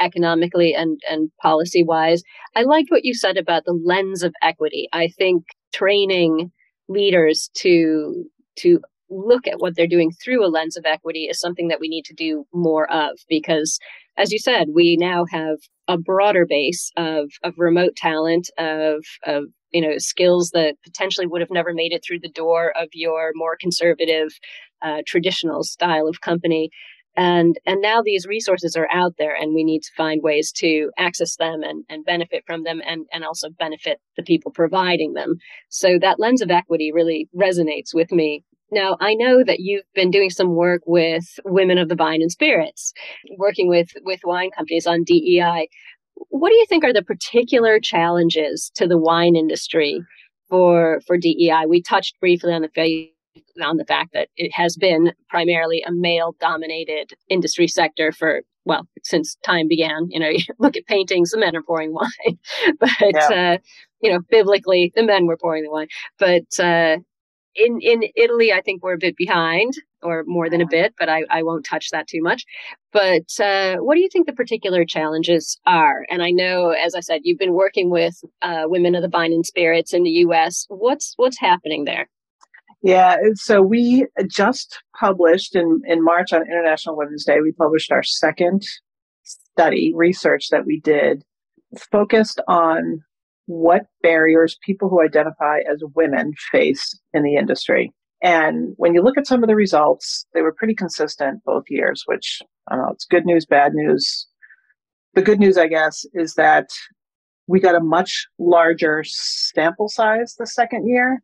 economically 0.00 0.74
and 0.74 1.00
and 1.08 1.30
policy 1.40 1.84
wise. 1.84 2.22
I 2.56 2.62
liked 2.62 2.90
what 2.90 3.04
you 3.04 3.14
said 3.14 3.36
about 3.36 3.64
the 3.64 3.80
lens 3.84 4.24
of 4.24 4.34
equity. 4.42 4.88
I 4.92 5.08
think 5.08 5.44
training 5.72 6.50
leaders 6.88 7.50
to 7.54 8.24
to 8.56 8.80
look 9.10 9.46
at 9.46 9.58
what 9.58 9.74
they're 9.76 9.86
doing 9.86 10.10
through 10.22 10.44
a 10.44 10.48
lens 10.48 10.76
of 10.76 10.84
equity 10.86 11.24
is 11.24 11.40
something 11.40 11.68
that 11.68 11.80
we 11.80 11.88
need 11.88 12.04
to 12.04 12.14
do 12.14 12.44
more 12.52 12.90
of 12.90 13.18
because 13.28 13.78
as 14.16 14.32
you 14.32 14.38
said 14.38 14.68
we 14.74 14.96
now 14.98 15.24
have 15.30 15.58
a 15.88 15.98
broader 15.98 16.46
base 16.48 16.90
of 16.96 17.30
of 17.42 17.54
remote 17.58 17.94
talent 17.96 18.48
of 18.58 19.04
of 19.26 19.44
you 19.72 19.80
know 19.80 19.98
skills 19.98 20.50
that 20.54 20.76
potentially 20.84 21.26
would 21.26 21.40
have 21.40 21.50
never 21.50 21.74
made 21.74 21.92
it 21.92 22.02
through 22.06 22.20
the 22.20 22.30
door 22.30 22.72
of 22.80 22.88
your 22.92 23.32
more 23.34 23.56
conservative 23.60 24.28
uh, 24.84 25.02
traditional 25.06 25.64
style 25.64 26.06
of 26.06 26.20
company. 26.20 26.70
And 27.16 27.56
and 27.64 27.80
now 27.80 28.02
these 28.02 28.26
resources 28.26 28.76
are 28.76 28.88
out 28.92 29.14
there 29.18 29.34
and 29.34 29.54
we 29.54 29.64
need 29.64 29.82
to 29.82 29.92
find 29.96 30.20
ways 30.22 30.52
to 30.56 30.90
access 30.98 31.36
them 31.36 31.62
and, 31.62 31.84
and 31.88 32.04
benefit 32.04 32.42
from 32.46 32.64
them 32.64 32.80
and, 32.84 33.06
and 33.12 33.24
also 33.24 33.50
benefit 33.50 33.98
the 34.16 34.24
people 34.24 34.50
providing 34.50 35.12
them. 35.12 35.36
So 35.68 35.98
that 36.00 36.18
lens 36.18 36.42
of 36.42 36.50
equity 36.50 36.90
really 36.92 37.28
resonates 37.34 37.94
with 37.94 38.10
me 38.10 38.42
now, 38.74 38.96
I 39.00 39.14
know 39.14 39.42
that 39.44 39.60
you've 39.60 39.84
been 39.94 40.10
doing 40.10 40.30
some 40.30 40.54
work 40.54 40.82
with 40.86 41.38
Women 41.44 41.78
of 41.78 41.88
the 41.88 41.94
Vine 41.94 42.20
and 42.20 42.30
Spirits, 42.30 42.92
working 43.38 43.68
with, 43.68 43.88
with 44.04 44.20
wine 44.24 44.50
companies 44.50 44.86
on 44.86 45.04
DEI. 45.04 45.68
What 46.28 46.50
do 46.50 46.54
you 46.56 46.66
think 46.68 46.84
are 46.84 46.92
the 46.92 47.02
particular 47.02 47.80
challenges 47.80 48.70
to 48.74 48.86
the 48.86 48.98
wine 48.98 49.36
industry 49.36 50.02
for 50.48 51.00
for 51.06 51.16
DEI? 51.16 51.64
We 51.66 51.82
touched 51.82 52.20
briefly 52.20 52.52
on 52.52 52.62
the 52.62 53.10
on 53.62 53.76
the 53.76 53.84
fact 53.84 54.12
that 54.12 54.28
it 54.36 54.52
has 54.52 54.76
been 54.76 55.12
primarily 55.28 55.82
a 55.86 55.92
male 55.92 56.36
dominated 56.40 57.12
industry 57.28 57.68
sector 57.68 58.12
for 58.12 58.42
well 58.64 58.86
since 59.02 59.36
time 59.44 59.68
began 59.68 60.06
you 60.08 60.20
know 60.20 60.28
you 60.32 60.44
look 60.58 60.76
at 60.76 60.86
paintings 60.86 61.30
the 61.30 61.38
men 61.38 61.56
are 61.56 61.62
pouring 61.62 61.92
wine 61.92 62.38
but 62.80 62.90
yeah. 63.00 63.54
uh, 63.54 63.58
you 64.00 64.10
know 64.10 64.20
biblically 64.30 64.92
the 64.94 65.02
men 65.02 65.26
were 65.26 65.36
pouring 65.36 65.62
the 65.64 65.70
wine 65.70 65.88
but 66.18 66.64
uh, 66.64 66.96
in 67.54 67.78
in 67.80 68.04
Italy, 68.16 68.52
I 68.52 68.60
think 68.60 68.82
we're 68.82 68.94
a 68.94 68.98
bit 68.98 69.16
behind, 69.16 69.72
or 70.02 70.24
more 70.26 70.50
than 70.50 70.60
a 70.60 70.66
bit, 70.66 70.94
but 70.98 71.08
I, 71.08 71.24
I 71.30 71.42
won't 71.42 71.64
touch 71.64 71.90
that 71.90 72.06
too 72.06 72.22
much. 72.22 72.44
But 72.92 73.40
uh, 73.40 73.76
what 73.76 73.94
do 73.94 74.00
you 74.00 74.08
think 74.12 74.26
the 74.26 74.32
particular 74.32 74.84
challenges 74.84 75.58
are? 75.66 76.04
And 76.10 76.22
I 76.22 76.30
know, 76.30 76.70
as 76.70 76.94
I 76.94 77.00
said, 77.00 77.22
you've 77.24 77.38
been 77.38 77.54
working 77.54 77.90
with 77.90 78.14
uh, 78.42 78.64
women 78.66 78.94
of 78.94 79.02
the 79.02 79.08
vine 79.08 79.32
and 79.32 79.46
spirits 79.46 79.92
in 79.92 80.02
the 80.02 80.10
U.S. 80.10 80.66
What's 80.68 81.14
what's 81.16 81.38
happening 81.38 81.84
there? 81.84 82.08
Yeah, 82.82 83.16
so 83.34 83.62
we 83.62 84.06
just 84.28 84.82
published 84.98 85.56
in 85.56 85.80
in 85.86 86.04
March 86.04 86.32
on 86.32 86.42
International 86.42 86.96
Women's 86.96 87.24
Day. 87.24 87.40
We 87.40 87.52
published 87.52 87.90
our 87.90 88.02
second 88.02 88.62
study 89.22 89.92
research 89.94 90.48
that 90.50 90.66
we 90.66 90.80
did 90.80 91.24
focused 91.90 92.40
on 92.46 93.02
what 93.46 93.86
barriers 94.02 94.58
people 94.62 94.88
who 94.88 95.02
identify 95.02 95.58
as 95.70 95.82
women 95.94 96.32
face 96.50 96.98
in 97.12 97.22
the 97.22 97.36
industry. 97.36 97.92
And 98.22 98.72
when 98.76 98.94
you 98.94 99.02
look 99.02 99.18
at 99.18 99.26
some 99.26 99.42
of 99.42 99.48
the 99.48 99.56
results, 99.56 100.26
they 100.32 100.40
were 100.40 100.52
pretty 100.52 100.74
consistent 100.74 101.44
both 101.44 101.64
years, 101.68 102.04
which 102.06 102.40
I 102.68 102.76
don't 102.76 102.84
know, 102.84 102.92
it's 102.92 103.04
good 103.04 103.26
news, 103.26 103.44
bad 103.44 103.74
news. 103.74 104.26
The 105.14 105.22
good 105.22 105.38
news, 105.38 105.58
I 105.58 105.68
guess, 105.68 106.04
is 106.14 106.34
that 106.34 106.68
we 107.46 107.60
got 107.60 107.74
a 107.74 107.80
much 107.80 108.26
larger 108.38 109.04
sample 109.04 109.88
size 109.88 110.34
the 110.38 110.46
second 110.46 110.88
year. 110.88 111.22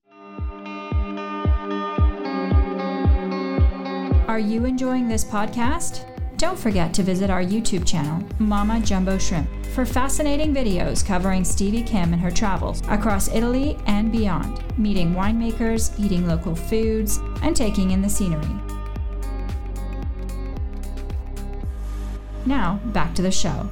Are 4.28 4.38
you 4.38 4.64
enjoying 4.64 5.08
this 5.08 5.24
podcast? 5.24 6.06
Don't 6.40 6.58
forget 6.58 6.94
to 6.94 7.02
visit 7.02 7.28
our 7.28 7.42
YouTube 7.44 7.86
channel, 7.86 8.26
Mama 8.38 8.80
Jumbo 8.80 9.18
Shrimp, 9.18 9.46
for 9.74 9.84
fascinating 9.84 10.54
videos 10.54 11.04
covering 11.04 11.44
Stevie 11.44 11.82
Kim 11.82 12.14
and 12.14 12.22
her 12.22 12.30
travels 12.30 12.80
across 12.88 13.28
Italy 13.28 13.76
and 13.84 14.10
beyond, 14.10 14.62
meeting 14.78 15.12
winemakers, 15.12 15.92
eating 16.00 16.26
local 16.26 16.54
foods, 16.54 17.18
and 17.42 17.54
taking 17.54 17.90
in 17.90 18.00
the 18.00 18.08
scenery. 18.08 18.48
Now, 22.46 22.80
back 22.86 23.14
to 23.16 23.20
the 23.22 23.30
show. 23.30 23.68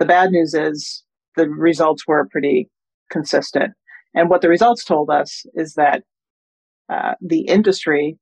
The 0.00 0.06
bad 0.06 0.32
news 0.32 0.54
is 0.54 1.04
the 1.36 1.48
results 1.48 2.04
were 2.08 2.26
pretty 2.28 2.68
consistent. 3.12 3.74
And 4.12 4.28
what 4.28 4.40
the 4.40 4.48
results 4.48 4.84
told 4.84 5.08
us 5.08 5.46
is 5.54 5.74
that 5.74 6.02
uh, 6.88 7.14
the 7.20 7.40
industry 7.42 8.18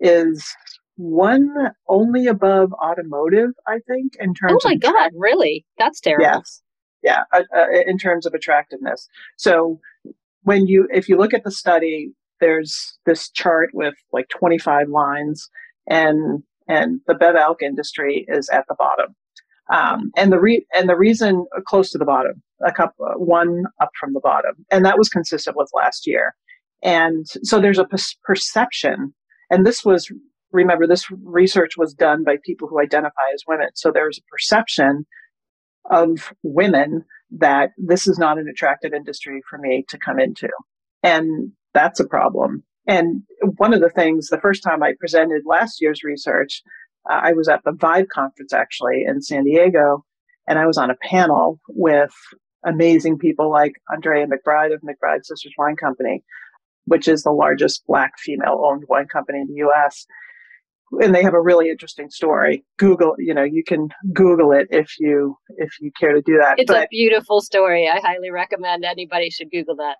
is 0.00 0.54
one 0.96 1.72
only 1.88 2.26
above 2.26 2.72
automotive, 2.74 3.50
I 3.66 3.78
think, 3.86 4.14
in 4.20 4.34
terms. 4.34 4.62
Oh 4.64 4.68
my 4.68 4.76
god! 4.76 5.10
Really? 5.16 5.64
That's 5.78 6.00
terrible. 6.00 6.24
Yes. 6.24 6.62
Yeah. 7.02 7.24
Uh, 7.32 7.42
uh, 7.54 7.66
in 7.86 7.98
terms 7.98 8.26
of 8.26 8.34
attractiveness. 8.34 9.08
So 9.36 9.80
when 10.42 10.66
you, 10.66 10.88
if 10.90 11.08
you 11.08 11.18
look 11.18 11.34
at 11.34 11.44
the 11.44 11.50
study, 11.50 12.12
there's 12.40 12.98
this 13.06 13.30
chart 13.30 13.70
with 13.72 13.94
like 14.12 14.28
25 14.28 14.88
lines, 14.88 15.48
and 15.86 16.42
and 16.68 17.00
the 17.06 17.14
bev 17.14 17.36
alc 17.36 17.62
industry 17.62 18.24
is 18.28 18.48
at 18.48 18.64
the 18.68 18.74
bottom. 18.78 19.14
Um, 19.72 20.12
and 20.16 20.30
the 20.30 20.38
re- 20.38 20.66
and 20.74 20.88
the 20.88 20.96
reason 20.96 21.46
uh, 21.56 21.60
close 21.66 21.90
to 21.90 21.98
the 21.98 22.04
bottom, 22.04 22.42
a 22.64 22.72
couple, 22.72 23.06
uh, 23.06 23.14
one 23.14 23.64
up 23.80 23.90
from 23.98 24.12
the 24.12 24.20
bottom, 24.20 24.66
and 24.70 24.84
that 24.84 24.98
was 24.98 25.08
consistent 25.08 25.56
with 25.56 25.70
last 25.74 26.06
year. 26.06 26.34
And 26.84 27.26
so 27.26 27.60
there's 27.60 27.78
a 27.78 27.84
per- 27.84 27.96
perception, 28.22 29.14
and 29.50 29.66
this 29.66 29.84
was 29.84 30.10
remember 30.52 30.86
this 30.86 31.10
research 31.10 31.76
was 31.76 31.94
done 31.94 32.22
by 32.22 32.36
people 32.44 32.68
who 32.68 32.80
identify 32.80 33.32
as 33.34 33.42
women. 33.48 33.68
So 33.74 33.90
there's 33.90 34.18
a 34.18 34.30
perception 34.30 35.04
of 35.90 36.32
women 36.44 37.04
that 37.32 37.70
this 37.76 38.06
is 38.06 38.18
not 38.18 38.38
an 38.38 38.48
attractive 38.48 38.92
industry 38.94 39.40
for 39.48 39.58
me 39.58 39.84
to 39.88 39.98
come 39.98 40.20
into, 40.20 40.48
and 41.02 41.50
that's 41.72 42.00
a 42.00 42.06
problem. 42.06 42.62
And 42.86 43.22
one 43.56 43.72
of 43.72 43.80
the 43.80 43.88
things, 43.88 44.28
the 44.28 44.40
first 44.40 44.62
time 44.62 44.82
I 44.82 44.92
presented 45.00 45.42
last 45.46 45.80
year's 45.80 46.04
research, 46.04 46.62
uh, 47.10 47.20
I 47.22 47.32
was 47.32 47.48
at 47.48 47.62
the 47.64 47.72
Vibe 47.72 48.08
conference 48.08 48.52
actually 48.52 49.04
in 49.06 49.22
San 49.22 49.44
Diego, 49.44 50.04
and 50.46 50.58
I 50.58 50.66
was 50.66 50.76
on 50.76 50.90
a 50.90 50.96
panel 51.02 51.60
with 51.68 52.12
amazing 52.66 53.18
people 53.18 53.50
like 53.50 53.72
Andrea 53.92 54.26
McBride 54.26 54.74
of 54.74 54.82
McBride 54.82 55.24
Sisters 55.24 55.54
Wine 55.58 55.76
Company, 55.76 56.22
which 56.86 57.08
is 57.08 57.22
the 57.22 57.30
largest 57.30 57.84
black 57.86 58.18
female 58.18 58.62
owned 58.64 58.84
wine 58.88 59.06
company 59.06 59.40
in 59.40 59.48
the 59.48 59.66
US. 59.66 60.06
And 61.00 61.14
they 61.14 61.22
have 61.22 61.34
a 61.34 61.40
really 61.40 61.70
interesting 61.70 62.10
story. 62.10 62.64
Google, 62.78 63.16
you 63.18 63.34
know, 63.34 63.42
you 63.42 63.64
can 63.64 63.88
Google 64.12 64.52
it 64.52 64.68
if 64.70 64.98
you 64.98 65.36
if 65.56 65.80
you 65.80 65.90
care 65.98 66.12
to 66.12 66.22
do 66.22 66.38
that. 66.40 66.58
It's 66.58 66.70
but 66.70 66.84
a 66.84 66.88
beautiful 66.90 67.40
story. 67.40 67.88
I 67.88 67.98
highly 68.00 68.30
recommend 68.30 68.84
anybody 68.84 69.30
should 69.30 69.50
Google 69.50 69.76
that. 69.76 69.96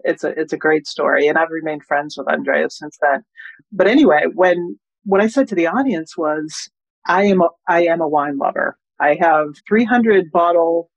It's 0.00 0.24
a 0.24 0.28
it's 0.30 0.52
a 0.52 0.56
great 0.56 0.88
story, 0.88 1.28
and 1.28 1.38
I've 1.38 1.50
remained 1.50 1.84
friends 1.84 2.16
with 2.16 2.32
Andrea 2.32 2.70
since 2.70 2.98
then. 3.00 3.22
But 3.70 3.86
anyway, 3.86 4.24
when 4.34 4.78
what 5.04 5.20
I 5.20 5.28
said 5.28 5.46
to 5.48 5.54
the 5.54 5.68
audience 5.68 6.16
was, 6.16 6.70
I 7.06 7.24
am 7.24 7.40
a, 7.40 7.48
I 7.68 7.84
am 7.84 8.00
a 8.00 8.08
wine 8.08 8.38
lover. 8.38 8.76
I 8.98 9.16
have 9.20 9.48
300 9.68 10.32
bottle 10.32 10.90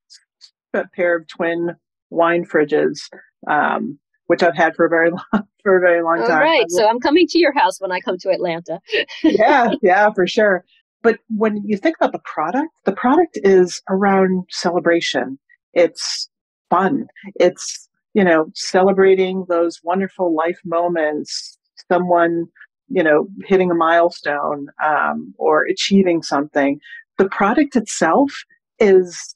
pair 0.94 1.16
of 1.16 1.26
twin 1.28 1.74
wine 2.10 2.44
fridges, 2.44 3.00
um, 3.48 3.98
which 4.26 4.42
I've 4.42 4.56
had 4.56 4.74
for 4.74 4.86
a 4.86 4.88
very 4.88 5.10
long 5.32 5.46
for 5.62 5.76
a 5.76 5.80
very 5.80 6.02
long 6.02 6.20
All 6.20 6.28
time. 6.28 6.42
Right. 6.42 6.64
So 6.68 6.88
I'm 6.88 7.00
coming 7.00 7.26
to 7.28 7.38
your 7.38 7.52
house 7.52 7.80
when 7.80 7.92
I 7.92 8.00
come 8.00 8.18
to 8.18 8.30
Atlanta. 8.30 8.80
yeah, 9.22 9.72
yeah, 9.82 10.12
for 10.12 10.26
sure. 10.26 10.64
But 11.02 11.18
when 11.28 11.62
you 11.64 11.76
think 11.76 11.96
about 11.96 12.12
the 12.12 12.22
product, 12.24 12.68
the 12.84 12.92
product 12.92 13.38
is 13.42 13.80
around 13.88 14.44
celebration. 14.50 15.38
It's 15.72 16.28
fun. 16.70 17.06
It's 17.36 17.88
you 18.14 18.24
know 18.24 18.46
celebrating 18.54 19.46
those 19.48 19.80
wonderful 19.82 20.34
life 20.34 20.58
moments. 20.64 21.58
Someone 21.90 22.48
you 22.88 23.02
know, 23.02 23.28
hitting 23.44 23.70
a 23.70 23.74
milestone 23.74 24.68
um, 24.84 25.34
or 25.38 25.64
achieving 25.64 26.22
something. 26.22 26.80
The 27.18 27.28
product 27.28 27.76
itself 27.76 28.30
is, 28.78 29.34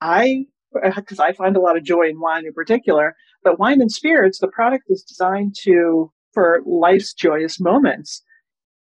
I, 0.00 0.46
because 0.96 1.20
I 1.20 1.32
find 1.32 1.56
a 1.56 1.60
lot 1.60 1.76
of 1.76 1.84
joy 1.84 2.08
in 2.08 2.20
wine 2.20 2.46
in 2.46 2.52
particular, 2.52 3.14
but 3.44 3.58
wine 3.58 3.80
and 3.80 3.90
spirits, 3.90 4.38
the 4.38 4.48
product 4.48 4.84
is 4.88 5.02
designed 5.02 5.54
to, 5.62 6.10
for 6.32 6.60
life's 6.66 7.12
joyous 7.12 7.60
moments. 7.60 8.22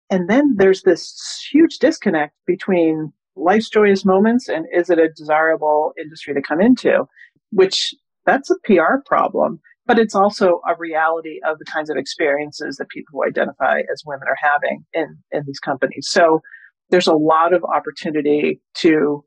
And 0.09 0.29
then 0.29 0.55
there's 0.57 0.83
this 0.83 1.47
huge 1.51 1.79
disconnect 1.79 2.33
between 2.45 3.13
life's 3.35 3.69
joyous 3.69 4.03
moments 4.03 4.49
and 4.49 4.65
is 4.73 4.89
it 4.89 4.99
a 4.99 5.09
desirable 5.09 5.93
industry 5.97 6.33
to 6.33 6.41
come 6.41 6.59
into, 6.59 7.05
which 7.51 7.93
that's 8.25 8.49
a 8.49 8.55
PR 8.65 9.01
problem 9.05 9.61
but 9.91 9.99
it's 9.99 10.15
also 10.15 10.61
a 10.67 10.75
reality 10.77 11.39
of 11.45 11.59
the 11.59 11.65
kinds 11.65 11.89
of 11.89 11.97
experiences 11.97 12.77
that 12.77 12.87
people 12.87 13.11
who 13.11 13.25
identify 13.25 13.79
as 13.91 14.03
women 14.05 14.27
are 14.27 14.37
having 14.39 14.85
in, 14.93 15.17
in 15.31 15.43
these 15.45 15.59
companies. 15.59 16.07
So 16.09 16.41
there's 16.89 17.07
a 17.07 17.13
lot 17.13 17.53
of 17.53 17.63
opportunity 17.63 18.61
to 18.75 19.23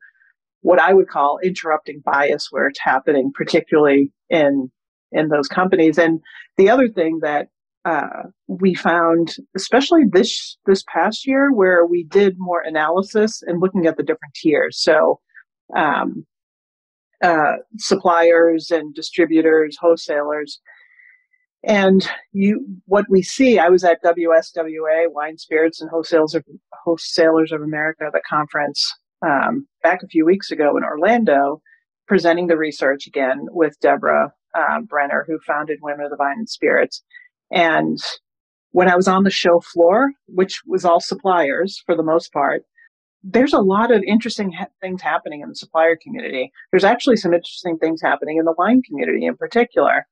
what 0.61 0.81
I 0.81 0.95
would 0.95 1.09
call 1.09 1.39
interrupting 1.43 2.03
bias 2.05 2.49
where 2.51 2.67
it's 2.67 2.81
happening, 2.81 3.33
particularly 3.35 4.13
in 4.31 4.71
in 5.15 5.29
those 5.29 5.49
companies. 5.49 5.97
And 5.99 6.21
the 6.57 6.69
other 6.69 6.89
thing 6.89 7.21
that 7.23 7.49
uh, 7.85 8.25
we 8.47 8.75
found, 8.75 9.37
especially 9.55 10.03
this 10.11 10.57
this 10.67 10.85
past 10.93 11.27
year, 11.27 11.53
where 11.53 11.85
we 11.85 12.05
did 12.05 12.37
more 12.39 12.63
analysis 12.63 13.43
and 13.47 13.61
looking 13.61 13.87
at 13.87 13.97
the 13.97 14.03
different 14.03 14.35
tiers. 14.35 14.81
So 14.81 15.21
um, 15.77 16.27
uh, 17.23 17.57
suppliers 17.79 18.71
and 18.71 18.95
distributors, 18.95 19.77
wholesalers. 19.81 20.61
And 21.63 22.07
you, 22.33 22.67
what 22.87 23.07
we 23.09 23.23
see, 23.23 23.59
I 23.59 23.69
was 23.69 23.85
at 23.85 24.03
WSWA, 24.05 25.11
Wine 25.11 25.39
Spirits 25.39 25.81
and 25.81 25.89
Wholesalers 25.89 26.35
of, 26.35 26.45
Wholesalers 26.85 27.53
of 27.53 27.63
America, 27.63 28.11
the 28.13 28.21
conference 28.29 28.93
um, 29.27 29.67
back 29.83 30.03
a 30.03 30.09
few 30.09 30.27
weeks 30.27 30.51
ago 30.51 30.77
in 30.77 30.85
Orlando, 30.85 31.63
presenting 32.07 32.49
the 32.49 32.59
research 32.59 33.07
again 33.07 33.47
with 33.51 33.81
Deborah 33.81 34.33
uh, 34.55 34.81
Brenner, 34.81 35.25
who 35.27 35.39
founded 35.47 35.79
Women 35.83 36.05
of 36.05 36.11
the 36.11 36.17
Vine 36.17 36.39
and 36.39 36.49
Spirits. 36.49 37.03
And 37.51 37.99
when 38.73 38.89
I 38.89 38.97
was 38.97 39.09
on 39.09 39.25
the 39.25 39.31
show 39.31 39.61
floor, 39.61 40.13
which 40.27 40.63
was 40.67 40.85
all 40.85 41.01
suppliers 41.01 41.83
for 41.87 41.97
the 41.97 42.03
most 42.03 42.33
part, 42.33 42.63
there's 43.23 43.55
a 43.55 43.61
lot 43.61 43.91
of 43.91 44.03
interesting 44.03 44.53
ha- 44.53 44.67
things 44.81 45.01
happening 45.01 45.41
in 45.41 45.49
the 45.49 45.55
supplier 45.55 45.97
community. 45.97 46.53
There's 46.71 46.85
actually 46.85 47.17
some 47.17 47.33
interesting 47.33 47.79
things 47.79 48.03
happening 48.03 48.37
in 48.39 48.45
the 48.45 48.55
wine 48.59 48.83
community 48.83 49.25
in 49.25 49.37
particular. 49.37 50.07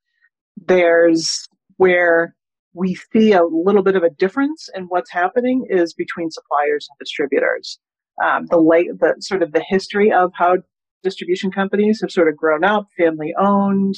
There's 0.57 1.47
where 1.77 2.35
we 2.73 2.95
see 3.11 3.33
a 3.33 3.43
little 3.43 3.83
bit 3.83 3.95
of 3.95 4.03
a 4.03 4.09
difference 4.09 4.69
in 4.73 4.85
what's 4.85 5.11
happening 5.11 5.67
is 5.69 5.93
between 5.93 6.31
suppliers 6.31 6.87
and 6.89 6.97
distributors. 6.99 7.79
Um, 8.23 8.47
the 8.49 8.59
late, 8.59 8.87
the 8.99 9.15
sort 9.19 9.43
of 9.43 9.51
the 9.51 9.63
history 9.67 10.11
of 10.11 10.31
how 10.35 10.57
distribution 11.03 11.51
companies 11.51 11.99
have 12.01 12.11
sort 12.11 12.27
of 12.27 12.37
grown 12.37 12.63
up, 12.63 12.87
family 12.97 13.33
owned. 13.37 13.95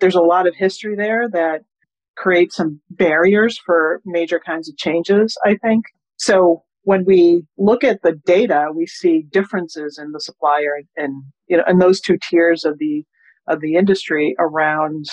There's 0.00 0.14
a 0.14 0.20
lot 0.20 0.46
of 0.46 0.54
history 0.54 0.96
there 0.96 1.28
that 1.32 1.62
creates 2.16 2.56
some 2.56 2.80
barriers 2.90 3.58
for 3.58 4.00
major 4.04 4.40
kinds 4.40 4.68
of 4.68 4.76
changes, 4.76 5.36
I 5.44 5.56
think. 5.56 5.84
So 6.16 6.62
when 6.84 7.04
we 7.04 7.44
look 7.56 7.84
at 7.84 8.02
the 8.02 8.12
data, 8.26 8.68
we 8.74 8.86
see 8.86 9.24
differences 9.30 9.98
in 10.02 10.12
the 10.12 10.20
supplier 10.20 10.82
and 10.96 11.24
you 11.46 11.56
know, 11.56 11.64
in 11.68 11.78
those 11.78 12.00
two 12.00 12.18
tiers 12.28 12.64
of 12.64 12.78
the 12.78 13.04
of 13.48 13.60
the 13.60 13.74
industry 13.74 14.34
around 14.38 15.06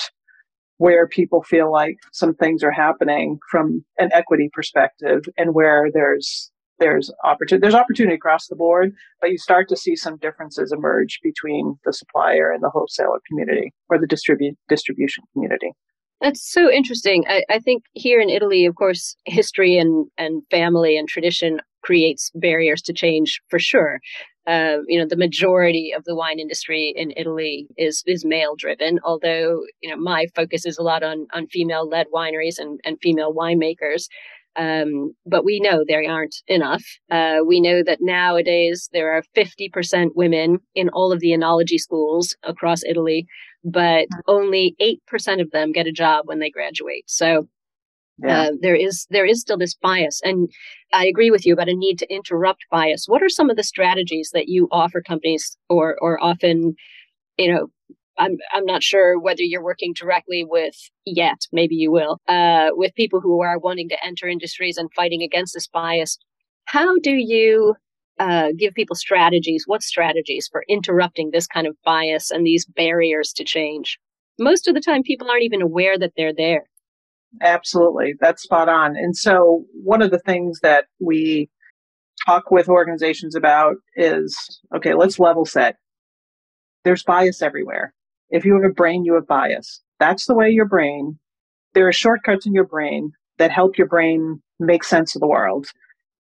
where 0.78 1.08
people 1.08 1.44
feel 1.44 1.72
like 1.72 1.98
some 2.14 2.34
things 2.34 2.64
are 2.64 2.72
happening 2.72 3.38
from 3.52 3.84
an 3.98 4.10
equity 4.14 4.50
perspective 4.54 5.24
and 5.38 5.54
where 5.54 5.90
there's 5.94 6.52
there's 6.80 7.12
opportunity 7.24 7.62
there's 7.62 7.76
opportunity 7.76 8.16
across 8.16 8.48
the 8.48 8.56
board 8.56 8.94
but 9.22 9.32
you 9.32 9.38
start 9.38 9.68
to 9.70 9.78
see 9.78 9.96
some 9.96 10.18
differences 10.18 10.72
emerge 10.72 11.20
between 11.24 11.78
the 11.86 11.94
supplier 11.94 12.52
and 12.52 12.64
the 12.64 12.70
wholesaler 12.70 13.20
community 13.28 13.74
or 13.90 13.98
the 13.98 14.08
distribute 14.08 14.58
distribution 14.68 15.24
community 15.34 15.72
that's 16.22 16.52
so 16.52 16.70
interesting. 16.70 17.24
I, 17.30 17.44
I, 17.50 17.60
think 17.60 17.84
here 17.94 18.20
in 18.20 18.30
Italy, 18.30 18.66
of 18.66 18.76
course, 18.76 19.16
history 19.26 19.78
and, 19.78 20.08
and 20.18 20.44
family 20.52 20.98
and 20.98 21.08
tradition 21.08 21.62
creates 21.82 22.30
barriers 22.36 22.82
to 22.84 22.94
change 22.94 23.42
for 23.50 23.58
sure. 23.58 24.02
Uh, 24.46 24.78
you 24.88 25.00
know, 25.00 25.06
the 25.08 25.16
majority 25.16 25.94
of 25.96 26.04
the 26.06 26.16
wine 26.16 26.40
industry 26.40 26.94
in 26.96 27.14
Italy 27.16 27.68
is 27.78 28.04
is 28.08 28.26
male 28.26 28.56
driven, 28.58 29.00
although, 29.04 29.62
you 29.82 29.90
know, 29.90 29.96
my 29.96 30.26
focus 30.36 30.66
is 30.66 30.78
a 30.78 30.84
lot 30.84 31.04
on 31.04 31.28
on 31.34 31.48
female 31.48 31.88
led 31.88 32.08
wineries 32.14 32.58
and, 32.58 32.80
and 32.84 32.98
female 33.02 33.34
winemakers. 33.34 34.08
Um, 34.56 35.14
but 35.26 35.46
we 35.46 35.60
know 35.60 35.84
they 35.88 36.06
aren't 36.06 36.36
enough. 36.48 36.84
Uh, 37.10 37.38
we 37.46 37.62
know 37.62 37.84
that 37.84 38.00
nowadays 38.02 38.90
there 38.94 39.12
are 39.14 39.24
50% 39.36 40.12
women 40.16 40.60
in 40.76 40.90
all 40.90 41.12
of 41.12 41.20
the 41.20 41.32
enology 41.32 41.78
schools 41.80 42.36
across 42.44 42.84
Italy, 42.84 43.26
but 43.64 44.08
only 44.28 44.76
8% 44.80 45.42
of 45.42 45.52
them 45.52 45.72
get 45.72 45.88
a 45.88 45.92
job 45.92 46.28
when 46.28 46.40
they 46.40 46.50
graduate. 46.50 47.06
So 47.08 47.48
Yeah. 48.22 48.42
Uh, 48.42 48.52
there 48.62 48.76
is 48.76 49.08
there 49.10 49.26
is 49.26 49.42
still 49.42 49.58
this 49.58 49.76
bias, 49.76 50.22
and 50.24 50.50
I 50.94 51.08
agree 51.08 51.32
with 51.32 51.46
you 51.46 51.54
about 51.54 51.70
a 51.70 51.76
need 51.76 52.00
to 52.00 52.14
interrupt 52.14 52.66
bias. 52.70 53.06
What 53.08 53.24
are 53.24 53.30
some 53.30 53.50
of 53.50 53.56
the 53.56 53.64
strategies 53.64 54.32
that 54.34 54.50
you 54.50 54.68
offer 54.72 55.02
companies, 55.02 55.58
or 55.70 55.98
or 56.02 56.22
often, 56.22 56.76
you 57.38 57.54
know, 57.54 57.68
I'm 58.20 58.38
I'm 58.54 58.66
not 58.66 58.84
sure 58.84 59.20
whether 59.20 59.42
you're 59.42 59.64
working 59.64 59.94
directly 59.94 60.46
with 60.48 60.76
yet. 61.06 61.38
Maybe 61.52 61.76
you 61.76 61.92
will 61.92 62.20
uh, 62.28 62.70
with 62.72 62.94
people 62.96 63.22
who 63.22 63.42
are 63.42 63.58
wanting 63.58 63.90
to 63.90 64.06
enter 64.06 64.28
industries 64.28 64.78
and 64.78 64.90
fighting 64.96 65.24
against 65.24 65.54
this 65.54 65.68
bias. 65.68 66.20
How 66.66 66.98
do 67.00 67.12
you 67.12 67.76
uh, 68.20 68.50
give 68.58 68.74
people 68.74 68.96
strategies? 68.96 69.64
What 69.66 69.82
strategies 69.82 70.50
for 70.52 70.64
interrupting 70.68 71.32
this 71.32 71.48
kind 71.48 71.66
of 71.66 71.76
bias 71.86 72.30
and 72.30 72.46
these 72.46 72.66
barriers 72.66 73.32
to 73.34 73.44
change? 73.44 73.98
Most 74.38 74.68
of 74.68 74.76
the 74.76 74.82
time, 74.82 75.02
people 75.02 75.30
aren't 75.30 75.44
even 75.44 75.62
aware 75.62 75.98
that 75.98 76.12
they're 76.16 76.36
there. 76.36 76.66
Absolutely. 77.42 78.16
That's 78.20 78.44
spot 78.44 78.70
on. 78.70 78.96
And 78.96 79.16
so 79.16 79.66
one 79.84 80.02
of 80.02 80.12
the 80.12 80.20
things 80.20 80.60
that 80.62 80.86
we 81.00 81.50
talk 82.26 82.52
with 82.52 82.68
organizations 82.68 83.36
about 83.36 83.76
is 83.96 84.36
okay, 84.76 84.94
let's 84.94 85.20
level 85.20 85.46
set. 85.46 85.78
There's 86.84 87.04
bias 87.04 87.42
everywhere. 87.42 87.94
If 88.30 88.46
you 88.46 88.54
have 88.56 88.70
a 88.70 88.74
brain, 88.74 89.06
you 89.06 89.16
have 89.16 89.28
bias. 89.28 89.82
That's 90.00 90.26
the 90.26 90.36
way 90.36 90.50
your 90.50 90.66
brain, 90.66 91.20
there 91.74 91.88
are 91.88 91.94
shortcuts 91.94 92.46
in 92.46 92.54
your 92.54 92.66
brain 92.66 93.12
that 93.38 93.52
help 93.52 93.78
your 93.78 93.88
brain 93.88 94.42
make 94.60 94.84
sense 94.84 95.16
of 95.16 95.22
the 95.22 95.28
world. 95.28 95.68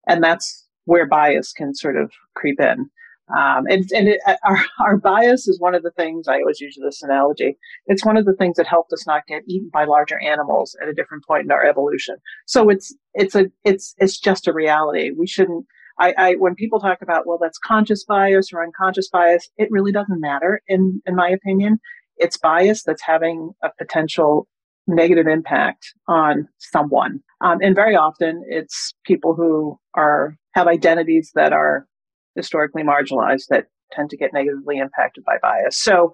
And 0.06 0.22
that's 0.22 0.66
where 0.84 1.06
bias 1.06 1.52
can 1.52 1.74
sort 1.74 1.96
of 1.96 2.12
creep 2.34 2.60
in. 2.60 2.90
Um, 3.36 3.66
and 3.68 3.90
and 3.92 4.08
it, 4.08 4.20
our, 4.44 4.64
our 4.80 4.96
bias 4.96 5.48
is 5.48 5.60
one 5.60 5.74
of 5.74 5.82
the 5.82 5.90
things 5.92 6.28
I 6.28 6.38
always 6.40 6.60
use 6.60 6.78
this 6.80 7.02
analogy. 7.02 7.56
It's 7.86 8.04
one 8.04 8.16
of 8.16 8.24
the 8.24 8.34
things 8.34 8.56
that 8.56 8.66
helped 8.66 8.92
us 8.92 9.06
not 9.06 9.26
get 9.26 9.42
eaten 9.48 9.70
by 9.72 9.84
larger 9.84 10.20
animals 10.20 10.76
at 10.80 10.88
a 10.88 10.94
different 10.94 11.24
point 11.24 11.44
in 11.44 11.50
our 11.50 11.64
evolution. 11.64 12.16
So 12.46 12.68
it's 12.68 12.94
it's 13.14 13.34
a 13.34 13.46
it's 13.64 13.94
it's 13.98 14.18
just 14.18 14.46
a 14.46 14.52
reality. 14.52 15.10
We 15.10 15.26
shouldn't. 15.26 15.66
I, 15.98 16.14
I 16.18 16.34
when 16.34 16.54
people 16.54 16.80
talk 16.80 16.98
about 17.02 17.26
well 17.26 17.38
that's 17.40 17.58
conscious 17.58 18.04
bias 18.04 18.52
or 18.52 18.62
unconscious 18.62 19.08
bias, 19.08 19.48
it 19.56 19.68
really 19.70 19.92
doesn't 19.92 20.20
matter 20.20 20.60
in 20.68 21.00
in 21.06 21.14
my 21.14 21.28
opinion. 21.28 21.78
It's 22.16 22.36
bias 22.36 22.82
that's 22.82 23.02
having 23.02 23.52
a 23.62 23.70
potential 23.78 24.46
negative 24.86 25.26
impact 25.26 25.92
on 26.08 26.48
someone, 26.58 27.20
um, 27.40 27.58
and 27.60 27.74
very 27.74 27.96
often 27.96 28.42
it's 28.48 28.94
people 29.04 29.34
who 29.34 29.78
are 29.94 30.36
have 30.54 30.66
identities 30.66 31.32
that 31.34 31.52
are 31.52 31.86
historically 32.34 32.82
marginalized 32.82 33.46
that 33.50 33.66
tend 33.92 34.10
to 34.10 34.16
get 34.16 34.32
negatively 34.32 34.78
impacted 34.78 35.24
by 35.24 35.38
bias. 35.40 35.82
So 35.82 36.12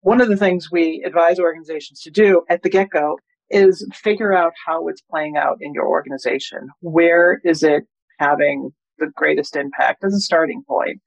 one 0.00 0.20
of 0.20 0.28
the 0.28 0.36
things 0.36 0.70
we 0.70 1.02
advise 1.06 1.38
organizations 1.38 2.00
to 2.02 2.10
do 2.10 2.42
at 2.48 2.62
the 2.62 2.70
get 2.70 2.90
go 2.90 3.18
is 3.50 3.86
figure 3.94 4.32
out 4.32 4.52
how 4.66 4.88
it's 4.88 5.00
playing 5.02 5.36
out 5.36 5.58
in 5.60 5.72
your 5.74 5.86
organization. 5.86 6.68
Where 6.80 7.40
is 7.44 7.62
it 7.62 7.84
having 8.18 8.72
the 9.04 9.12
greatest 9.16 9.56
impact 9.56 10.04
as 10.04 10.14
a 10.14 10.20
starting 10.20 10.62
point? 10.66 11.00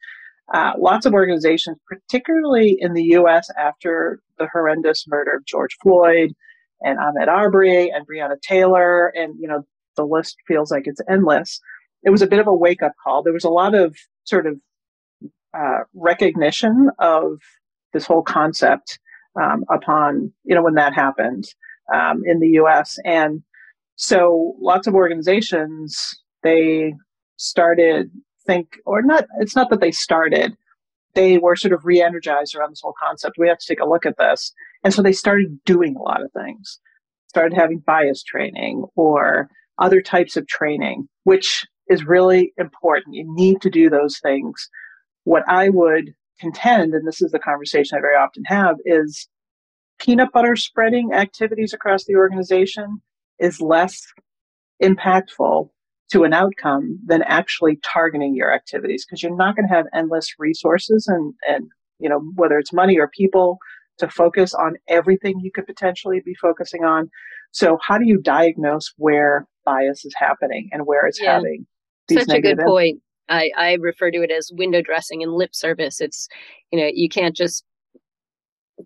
Uh, 0.53 0.73
lots 0.77 1.05
of 1.05 1.13
organizations, 1.13 1.77
particularly 1.87 2.77
in 2.79 2.93
the 2.93 3.03
US 3.15 3.49
after 3.57 4.19
the 4.37 4.47
horrendous 4.51 5.05
murder 5.07 5.31
of 5.35 5.45
George 5.45 5.75
Floyd 5.81 6.33
and 6.81 6.99
Ahmaud 6.99 7.27
Arbery 7.27 7.89
and 7.89 8.05
Breonna 8.07 8.39
Taylor, 8.41 9.07
and 9.15 9.35
you 9.39 9.47
know, 9.47 9.63
the 9.97 10.05
list 10.05 10.37
feels 10.47 10.71
like 10.71 10.83
it's 10.85 11.01
endless. 11.09 11.59
It 12.03 12.11
was 12.11 12.21
a 12.21 12.27
bit 12.27 12.39
of 12.39 12.47
a 12.47 12.53
wake 12.53 12.83
up 12.83 12.91
call. 13.03 13.23
There 13.23 13.33
was 13.33 13.43
a 13.43 13.49
lot 13.49 13.73
of 13.73 13.95
sort 14.25 14.45
of 14.45 14.59
uh, 15.57 15.83
recognition 15.93 16.89
of 16.99 17.39
this 17.93 18.05
whole 18.05 18.21
concept 18.21 18.99
um, 19.41 19.63
upon 19.69 20.31
you 20.43 20.53
know 20.53 20.63
when 20.63 20.75
that 20.75 20.93
happened 20.93 21.45
um, 21.93 22.21
in 22.25 22.39
the 22.39 22.49
U.S. 22.49 22.97
and 23.05 23.41
so 23.95 24.53
lots 24.59 24.87
of 24.87 24.93
organizations 24.93 26.19
they 26.43 26.93
started 27.37 28.09
think 28.45 28.77
or 28.85 29.01
not 29.01 29.25
it's 29.39 29.55
not 29.55 29.69
that 29.69 29.81
they 29.81 29.91
started 29.91 30.55
they 31.13 31.37
were 31.37 31.55
sort 31.55 31.73
of 31.73 31.85
re-energized 31.85 32.55
around 32.55 32.71
this 32.71 32.81
whole 32.81 32.93
concept 33.01 33.37
we 33.37 33.47
have 33.47 33.57
to 33.57 33.67
take 33.67 33.79
a 33.79 33.89
look 33.89 34.05
at 34.05 34.17
this 34.17 34.53
and 34.83 34.93
so 34.93 35.01
they 35.01 35.13
started 35.13 35.59
doing 35.65 35.95
a 35.95 36.01
lot 36.01 36.23
of 36.23 36.31
things 36.31 36.79
started 37.27 37.55
having 37.55 37.79
bias 37.79 38.23
training 38.23 38.85
or 38.95 39.49
other 39.79 40.01
types 40.01 40.37
of 40.37 40.47
training 40.47 41.07
which 41.23 41.65
is 41.87 42.05
really 42.05 42.53
important. 42.57 43.15
You 43.15 43.25
need 43.35 43.61
to 43.61 43.69
do 43.69 43.89
those 43.89 44.19
things. 44.19 44.69
What 45.23 45.43
I 45.47 45.69
would 45.69 46.13
contend, 46.39 46.93
and 46.93 47.07
this 47.07 47.21
is 47.21 47.31
the 47.31 47.39
conversation 47.39 47.97
I 47.97 48.01
very 48.01 48.15
often 48.15 48.43
have, 48.45 48.75
is 48.85 49.27
peanut 49.99 50.31
butter 50.31 50.55
spreading 50.55 51.13
activities 51.13 51.73
across 51.73 52.05
the 52.05 52.15
organization 52.15 53.01
is 53.39 53.61
less 53.61 54.01
impactful 54.81 55.69
to 56.11 56.23
an 56.23 56.33
outcome 56.33 56.99
than 57.05 57.23
actually 57.23 57.79
targeting 57.83 58.35
your 58.35 58.53
activities 58.53 59.05
because 59.05 59.23
you're 59.23 59.35
not 59.35 59.55
going 59.55 59.67
to 59.67 59.73
have 59.73 59.85
endless 59.93 60.33
resources 60.37 61.07
and, 61.07 61.33
and 61.47 61.65
you 61.99 62.09
know 62.09 62.19
whether 62.35 62.59
it's 62.59 62.73
money 62.73 62.97
or 62.97 63.09
people 63.09 63.57
to 63.97 64.09
focus 64.09 64.53
on 64.53 64.75
everything 64.87 65.39
you 65.39 65.51
could 65.51 65.65
potentially 65.65 66.21
be 66.23 66.35
focusing 66.41 66.83
on 66.83 67.09
so 67.51 67.77
how 67.81 67.97
do 67.97 68.05
you 68.05 68.19
diagnose 68.21 68.93
where 68.97 69.47
bias 69.65 70.05
is 70.05 70.13
happening 70.15 70.69
and 70.71 70.85
where 70.85 71.05
it's 71.05 71.19
yeah. 71.19 71.33
having 71.33 71.65
such 72.09 72.29
a 72.29 72.41
good 72.41 72.59
point. 72.59 73.01
I, 73.27 73.49
I 73.57 73.73
refer 73.73 74.11
to 74.11 74.21
it 74.21 74.31
as 74.31 74.51
window 74.53 74.81
dressing 74.81 75.23
and 75.23 75.33
lip 75.33 75.55
service. 75.55 75.99
It's, 75.99 76.27
you 76.71 76.79
know, 76.79 76.89
you 76.93 77.09
can't 77.09 77.35
just 77.35 77.65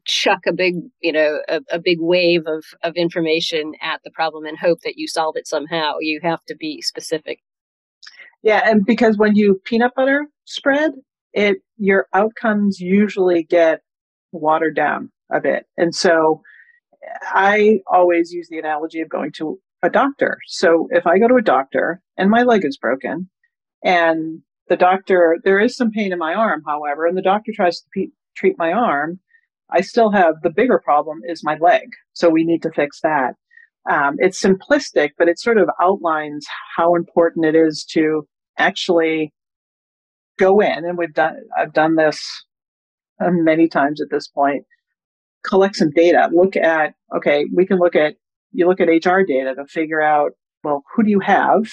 chuck 0.06 0.40
a 0.48 0.54
big, 0.54 0.76
you 1.02 1.12
know, 1.12 1.40
a, 1.48 1.62
a 1.72 1.80
big 1.80 1.98
wave 2.00 2.44
of, 2.48 2.64
of 2.84 2.96
information 2.96 3.74
at 3.82 4.02
the 4.04 4.12
problem 4.12 4.46
and 4.46 4.58
hope 4.58 4.82
that 4.82 4.98
you 4.98 5.08
solve 5.08 5.36
it 5.36 5.48
somehow. 5.48 5.96
You 6.00 6.20
have 6.24 6.44
to 6.46 6.56
be 6.56 6.82
specific. 6.82 7.40
Yeah, 8.44 8.62
and 8.70 8.86
because 8.86 9.18
when 9.18 9.36
you 9.36 9.60
peanut 9.66 9.94
butter 9.96 10.28
spread, 10.46 10.92
it 11.34 11.58
your 11.78 12.08
outcomes 12.14 12.80
usually 12.80 13.44
get 13.44 13.82
watered 14.32 14.76
down 14.76 15.12
a 15.32 15.40
bit. 15.40 15.66
And 15.78 15.94
so 15.94 16.42
I 17.24 17.80
always 17.92 18.32
use 18.32 18.48
the 18.50 18.60
analogy 18.60 19.02
of 19.02 19.10
going 19.10 19.32
to 19.38 19.60
a 19.84 19.90
doctor. 19.90 20.38
So 20.48 20.88
if 20.92 21.08
I 21.08 21.20
go 21.20 21.28
to 21.28 21.36
a 21.36 21.42
doctor 21.42 22.02
and 22.18 22.30
my 22.30 22.44
leg 22.44 22.66
is 22.66 22.78
broken 22.78 23.30
and 23.84 24.42
the 24.68 24.76
doctor, 24.76 25.38
there 25.44 25.60
is 25.60 25.76
some 25.76 25.92
pain 25.92 26.12
in 26.12 26.20
my 26.20 26.34
arm, 26.34 26.64
however, 26.66 27.06
and 27.06 27.18
the 27.18 27.22
doctor 27.22 27.52
tries 27.56 27.80
to 27.80 27.88
pe- 27.96 28.12
treat 28.36 28.58
my 28.58 28.72
arm, 28.72 29.20
I 29.72 29.82
still 29.82 30.12
have 30.12 30.36
the 30.42 30.50
bigger 30.50 30.80
problem 30.80 31.20
is 31.28 31.44
my 31.44 31.58
leg. 31.60 31.90
So 32.14 32.30
we 32.30 32.44
need 32.44 32.62
to 32.64 32.72
fix 32.72 33.02
that. 33.02 33.36
Um, 33.90 34.16
it's 34.20 34.42
simplistic, 34.42 35.12
but 35.18 35.30
it 35.30 35.40
sort 35.40 35.58
of 35.58 35.70
outlines 35.82 36.46
how 36.76 36.96
important 36.96 37.46
it 37.46 37.56
is 37.56 37.86
to 37.92 38.28
actually 38.58 39.34
go 40.38 40.60
in, 40.60 40.86
and 40.86 40.98
we've 40.98 41.14
done. 41.14 41.38
I've 41.58 41.74
done 41.74 41.96
this 41.96 42.20
uh, 43.20 43.32
many 43.32 43.68
times 43.68 44.02
at 44.02 44.10
this 44.12 44.28
point. 44.28 44.66
Collect 45.46 45.76
some 45.76 45.92
data. 45.92 46.30
Look 46.34 46.56
at 46.56 46.94
okay, 47.16 47.46
we 47.54 47.66
can 47.66 47.80
look 47.80 47.96
at 47.96 48.16
you 48.52 48.68
look 48.68 48.80
at 48.82 48.88
HR 48.88 49.22
data 49.22 49.56
to 49.56 49.66
figure 49.66 50.02
out, 50.02 50.32
well, 50.64 50.84
who 50.94 51.04
do 51.04 51.10
you 51.10 51.20
have? 51.20 51.72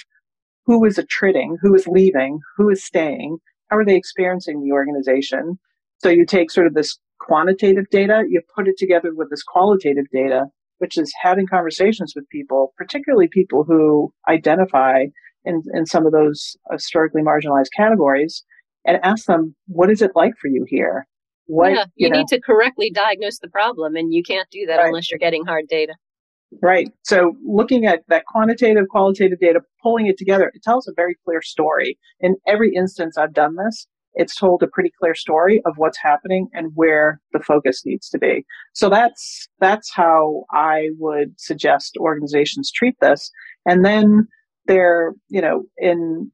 Who 0.67 0.85
is 0.85 0.99
attriting? 0.99 1.57
Who 1.63 1.75
is 1.75 1.87
leaving? 1.87 2.41
Who 2.57 2.69
is 2.71 2.85
staying? 2.85 3.39
How 3.69 3.79
are 3.79 3.85
they 3.85 3.97
experiencing 3.97 4.63
the 4.63 4.73
organization? 4.73 5.59
So 5.99 6.09
you 6.09 6.27
take 6.27 6.51
sort 6.51 6.67
of 6.67 6.75
this 6.75 6.99
quantitative 7.27 7.89
data, 7.91 8.23
you 8.29 8.41
put 8.55 8.69
it 8.69 8.79
together 8.79 9.11
with 9.15 9.31
this 9.31 9.43
qualitative 9.43 10.07
data, 10.13 10.45
which 10.79 10.97
is 10.97 11.13
having 11.21 11.47
conversations 11.47 12.13
with 12.15 12.29
people, 12.29 12.73
particularly 12.77 13.29
people 13.29 13.65
who 13.65 14.13
identify 14.29 15.07
in, 15.45 15.63
in 15.75 15.87
some 15.87 16.07
of 16.07 16.13
those 16.13 16.57
historically 16.71 17.23
marginalized 17.23 17.71
categories, 17.77 18.45
and 18.85 18.99
ask 19.03 19.27
them, 19.27 19.55
what 19.67 19.91
is 19.91 20.03
it 20.03 20.13
like 20.15 20.35
for 20.41 20.49
you 20.49 20.65
here? 20.69 21.07
What, 21.47 21.73
yeah, 21.73 21.85
you, 21.95 22.07
you 22.07 22.11
know, 22.11 22.19
need 22.19 22.29
to 22.29 22.41
correctly 22.41 22.91
diagnose 22.91 23.39
the 23.39 23.49
problem, 23.49 23.97
and 23.97 24.13
you 24.13 24.23
can't 24.23 24.49
do 24.51 24.67
that 24.67 24.77
right. 24.77 24.87
unless 24.87 25.11
you're 25.11 25.19
getting 25.19 25.45
hard 25.45 25.67
data. 25.69 25.95
Right. 26.63 26.89
So 27.03 27.35
looking 27.45 27.87
at 27.87 28.03
that 28.09 28.25
quantitative, 28.27 28.87
qualitative 28.89 29.41
data, 29.41 29.61
pulling 29.83 30.07
it 30.07 30.17
together, 30.17 30.51
it 30.55 30.63
tells 30.63 30.87
a 30.87 30.93
very 30.95 31.17
clear 31.25 31.43
story. 31.43 31.99
In 32.21 32.37
every 32.47 32.73
instance 32.75 33.19
I've 33.19 33.35
done 33.35 33.57
this, 33.57 33.87
it's 34.17 34.35
told 34.35 34.63
a 34.63 34.67
pretty 34.67 34.91
clear 34.99 35.15
story 35.15 35.61
of 35.67 35.75
what's 35.77 35.99
happening 35.99 36.49
and 36.53 36.73
where 36.75 37.21
the 37.33 37.39
focus 37.39 37.83
needs 37.85 38.09
to 38.09 38.19
be. 38.19 38.45
So 38.75 38.89
that's, 38.89 39.47
that's 39.61 39.93
how 39.93 40.45
I 40.51 40.89
would 40.99 41.39
suggest 41.39 41.97
organizations 42.01 42.73
treat 42.73 42.97
this. 43.01 43.31
And 43.67 43.85
then 43.85 44.27
they're, 44.67 45.15
you 45.29 45.41
know, 45.41 45.65
in, 45.79 46.33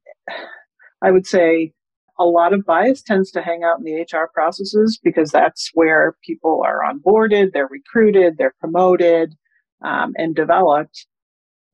I 1.01 1.11
would 1.11 1.27
say 1.27 1.73
a 2.17 2.25
lot 2.25 2.53
of 2.53 2.65
bias 2.65 3.01
tends 3.01 3.31
to 3.31 3.41
hang 3.41 3.63
out 3.63 3.79
in 3.79 3.83
the 3.83 4.01
HR 4.01 4.29
processes 4.33 4.99
because 5.03 5.31
that's 5.31 5.69
where 5.73 6.15
people 6.23 6.63
are 6.65 6.81
onboarded, 6.81 7.51
they're 7.53 7.67
recruited, 7.67 8.37
they're 8.37 8.55
promoted, 8.59 9.35
um, 9.83 10.13
and 10.17 10.35
developed, 10.35 11.05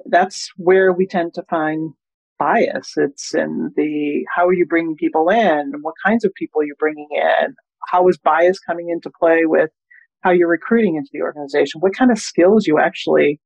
that's 0.06 0.50
where 0.56 0.92
we 0.94 1.06
tend 1.06 1.34
to 1.36 1.44
find 1.50 1.94
bias. 2.40 2.94
It's 2.96 3.36
in 3.36 3.72
the 3.76 4.26
how 4.34 4.48
are 4.48 4.54
you 4.54 4.66
bringing 4.66 4.96
people 4.96 5.30
in, 5.30 5.74
what 5.82 5.96
kinds 6.06 6.26
of 6.26 6.34
people 6.34 6.64
you're 6.64 6.76
bringing 6.80 7.10
in, 7.12 7.54
how 7.88 8.08
is 8.08 8.18
bias 8.18 8.60
coming 8.60 8.90
into 8.90 9.12
play 9.20 9.42
with 9.44 9.70
how 10.22 10.32
you're 10.32 10.50
recruiting 10.50 10.96
into 10.96 11.10
the 11.14 11.22
organization, 11.22 11.80
what 11.82 11.96
kind 11.96 12.12
of 12.12 12.18
skills 12.18 12.66
you 12.66 12.80
actually 12.80 13.40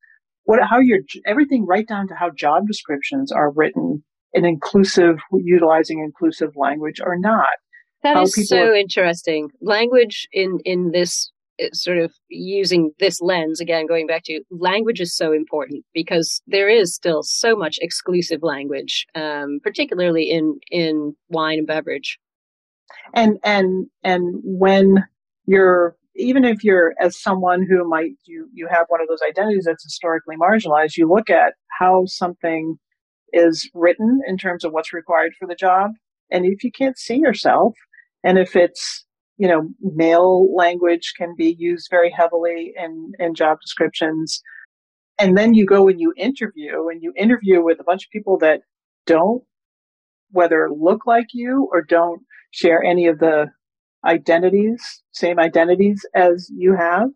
what, 0.46 0.60
how 0.70 0.80
your, 0.80 1.00
everything 1.26 1.66
right 1.66 1.88
down 1.88 2.08
to 2.08 2.16
how 2.16 2.30
job 2.30 2.68
descriptions 2.68 3.32
are 3.32 3.52
written 3.52 4.04
in 4.34 4.46
inclusive, 4.46 5.18
utilizing 5.34 6.00
inclusive 6.00 6.52
language 6.56 7.00
or 7.04 7.18
not. 7.18 7.50
That 8.02 8.22
is 8.22 8.50
so 8.50 8.68
are, 8.68 8.76
interesting. 8.76 9.50
Language 9.62 10.28
in, 10.34 10.60
in 10.66 10.92
this 10.92 11.32
sort 11.74 11.98
of 11.98 12.14
using 12.30 12.92
this 13.00 13.22
lens 13.22 13.60
again 13.60 13.86
going 13.86 14.08
back 14.08 14.24
to 14.24 14.42
language 14.50 15.00
is 15.00 15.16
so 15.16 15.32
important 15.32 15.86
because 15.94 16.42
there 16.48 16.70
is 16.70 16.94
still 16.94 17.22
so 17.24 17.56
much 17.56 17.78
exclusive 17.82 18.42
language 18.42 19.06
um, 19.16 19.60
particularly 19.64 20.30
in 20.30 20.60
in 20.72 21.16
wine 21.30 21.60
and 21.60 21.68
beverage. 21.68 22.20
And 23.14 23.38
and 23.44 23.88
and 24.04 24.42
when 24.44 25.04
you're 25.46 25.96
even 26.16 26.46
if 26.46 26.64
you're 26.64 26.94
as 27.00 27.20
someone 27.20 27.66
who 27.68 27.88
might 27.88 28.12
you 28.26 28.48
you 28.54 28.68
have 28.70 28.86
one 28.90 29.02
of 29.02 29.08
those 29.08 29.22
identities 29.28 29.66
that's 29.66 29.84
historically 29.84 30.36
marginalized 30.38 30.98
you 30.98 31.08
look 31.08 31.30
at 31.30 31.54
how 31.80 32.04
something 32.06 32.78
is 33.32 33.70
written 33.74 34.22
in 34.28 34.38
terms 34.38 34.64
of 34.64 34.72
what's 34.72 34.94
required 34.94 35.34
for 35.40 35.48
the 35.48 35.56
job 35.56 35.92
and 36.30 36.46
if 36.46 36.64
you 36.64 36.72
can't 36.72 36.98
see 36.98 37.18
yourself 37.18 37.74
and 38.24 38.38
if 38.38 38.56
it's 38.56 39.06
you 39.38 39.48
know 39.48 39.68
male 39.82 40.54
language 40.56 41.14
can 41.18 41.34
be 41.38 41.56
used 41.58 41.88
very 41.90 42.12
heavily 42.12 42.74
in 42.78 43.12
in 43.20 43.34
job 43.34 43.58
descriptions 43.62 44.42
and 45.20 45.38
then 45.38 45.54
you 45.54 45.66
go 45.66 45.88
and 45.88 46.00
you 46.00 46.14
interview 46.18 46.88
and 46.90 47.02
you 47.02 47.14
interview 47.18 47.64
with 47.64 47.80
a 47.80 47.84
bunch 47.84 48.06
of 48.06 48.12
people 48.12 48.38
that 48.40 48.62
don't 49.06 49.44
whether 50.34 50.70
look 50.70 51.06
like 51.06 51.28
you 51.32 51.70
or 51.72 51.82
don't 51.82 52.22
share 52.52 52.84
any 52.84 53.08
of 53.08 53.20
the 53.20 53.48
identities, 54.06 55.02
same 55.12 55.40
identities 55.40 56.06
as 56.14 56.52
you 56.54 56.76
have, 56.76 57.10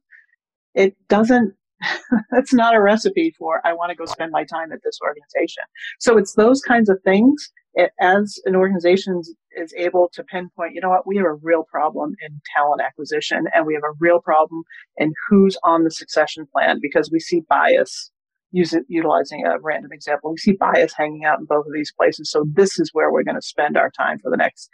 it 0.73 0.95
doesn't, 1.09 1.53
that's 2.31 2.53
not 2.53 2.75
a 2.75 2.81
recipe 2.81 3.33
for, 3.37 3.61
I 3.65 3.73
want 3.73 3.89
to 3.89 3.95
go 3.95 4.05
spend 4.05 4.31
my 4.31 4.45
time 4.45 4.71
at 4.71 4.79
this 4.83 4.99
organization. 5.01 5.63
So 5.99 6.17
it's 6.17 6.33
those 6.33 6.61
kinds 6.61 6.89
of 6.89 6.99
things. 7.03 7.51
As 7.99 8.39
an 8.45 8.55
organization 8.55 9.21
is 9.57 9.73
able 9.77 10.09
to 10.13 10.23
pinpoint, 10.23 10.73
you 10.73 10.81
know 10.81 10.89
what, 10.89 11.07
we 11.07 11.17
have 11.17 11.25
a 11.25 11.33
real 11.33 11.63
problem 11.63 12.15
in 12.25 12.39
talent 12.55 12.81
acquisition 12.81 13.45
and 13.53 13.65
we 13.65 13.73
have 13.73 13.83
a 13.83 13.97
real 13.99 14.21
problem 14.21 14.63
in 14.97 15.13
who's 15.27 15.57
on 15.63 15.83
the 15.83 15.91
succession 15.91 16.47
plan 16.53 16.79
because 16.81 17.09
we 17.11 17.19
see 17.19 17.41
bias 17.49 18.11
using 18.51 18.83
utilizing 18.87 19.45
a 19.45 19.59
random 19.59 19.91
example. 19.91 20.31
We 20.31 20.37
see 20.37 20.53
bias 20.53 20.93
hanging 20.95 21.25
out 21.25 21.39
in 21.39 21.45
both 21.45 21.65
of 21.65 21.73
these 21.73 21.91
places. 21.97 22.31
So 22.31 22.45
this 22.53 22.79
is 22.79 22.91
where 22.93 23.11
we're 23.11 23.23
going 23.23 23.35
to 23.35 23.41
spend 23.41 23.77
our 23.77 23.91
time 23.91 24.19
for 24.19 24.31
the 24.31 24.37
next 24.37 24.69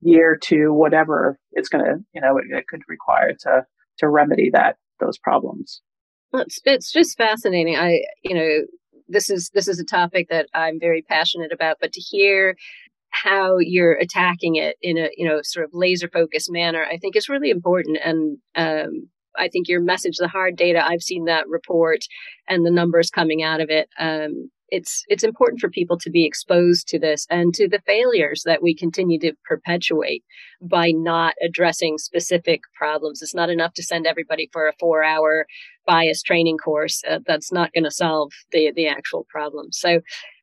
year 0.00 0.38
to 0.44 0.72
whatever 0.72 1.38
it's 1.52 1.68
going 1.68 1.84
to, 1.84 1.96
you 2.14 2.20
know, 2.20 2.38
it, 2.38 2.44
it, 2.50 2.68
could 2.68 2.82
require 2.88 3.34
to 3.40 3.64
to 3.98 4.08
remedy 4.08 4.50
that 4.52 4.76
those 5.00 5.18
problems. 5.18 5.82
It's 6.32 6.60
it's 6.64 6.92
just 6.92 7.16
fascinating. 7.16 7.76
I 7.76 8.02
you 8.22 8.34
know 8.34 8.66
this 9.08 9.30
is 9.30 9.50
this 9.54 9.68
is 9.68 9.78
a 9.78 9.84
topic 9.84 10.28
that 10.30 10.46
I'm 10.54 10.78
very 10.78 11.02
passionate 11.02 11.52
about, 11.52 11.78
but 11.80 11.92
to 11.92 12.00
hear 12.00 12.56
how 13.22 13.58
you're 13.58 13.96
attacking 13.96 14.56
it 14.56 14.76
in 14.82 14.98
a 14.98 15.08
you 15.16 15.28
know 15.28 15.40
sort 15.42 15.64
of 15.64 15.70
laser 15.72 16.08
focused 16.08 16.50
manner, 16.50 16.84
I 16.84 16.98
think 16.98 17.16
is 17.16 17.28
really 17.28 17.50
important. 17.50 17.98
And 18.04 18.38
um, 18.54 19.08
I 19.36 19.48
think 19.48 19.68
your 19.68 19.80
message, 19.80 20.16
the 20.16 20.28
hard 20.28 20.56
data, 20.56 20.84
I've 20.84 21.02
seen 21.02 21.24
that 21.26 21.48
report 21.48 22.00
and 22.48 22.64
the 22.64 22.70
numbers 22.70 23.10
coming 23.10 23.42
out 23.42 23.60
of 23.60 23.70
it. 23.70 23.88
Um, 23.98 24.50
it's 24.70 25.02
it's 25.08 25.24
important 25.24 25.60
for 25.60 25.70
people 25.70 25.98
to 25.98 26.10
be 26.10 26.26
exposed 26.26 26.88
to 26.88 26.98
this 26.98 27.26
and 27.30 27.54
to 27.54 27.68
the 27.68 27.80
failures 27.86 28.42
that 28.44 28.62
we 28.62 28.74
continue 28.74 29.18
to 29.20 29.32
perpetuate 29.46 30.22
by 30.60 30.90
not 30.94 31.34
addressing 31.42 31.96
specific 31.96 32.60
problems. 32.76 33.22
It's 33.22 33.34
not 33.34 33.48
enough 33.48 33.72
to 33.74 33.82
send 33.82 34.06
everybody 34.06 34.50
for 34.52 34.68
a 34.68 34.74
four 34.78 35.02
hour 35.02 35.46
bias 35.86 36.22
training 36.22 36.58
course. 36.58 37.02
Uh, 37.08 37.20
that's 37.26 37.50
not 37.50 37.72
going 37.72 37.84
to 37.84 37.90
solve 37.90 38.32
the 38.52 38.70
the 38.74 38.88
actual 38.88 39.26
problem. 39.30 39.68
So 39.72 40.00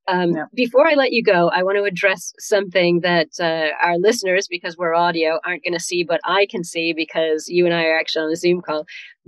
um, 0.08 0.32
yeah. 0.32 0.46
Before 0.54 0.88
I 0.88 0.94
let 0.94 1.12
you 1.12 1.24
go, 1.24 1.50
I 1.50 1.64
want 1.64 1.78
to 1.78 1.84
address 1.84 2.34
something 2.38 3.00
that 3.02 3.30
uh, 3.40 3.70
our 3.82 3.98
listeners, 3.98 4.48
because 4.48 4.78
we're 4.78 4.94
audio, 4.94 5.40
aren't 5.44 5.64
going 5.64 5.74
to 5.74 5.80
see, 5.80 6.04
but 6.04 6.22
I 6.26 6.46
can 6.50 6.64
see 6.64 6.94
because 6.94 7.46
you 7.48 7.66
and 7.66 7.74
I 7.74 7.86
are 7.86 8.00
actually 8.00 8.26
on 8.26 8.32
a 8.32 8.36
Zoom 8.36 8.62
call. 8.62 8.86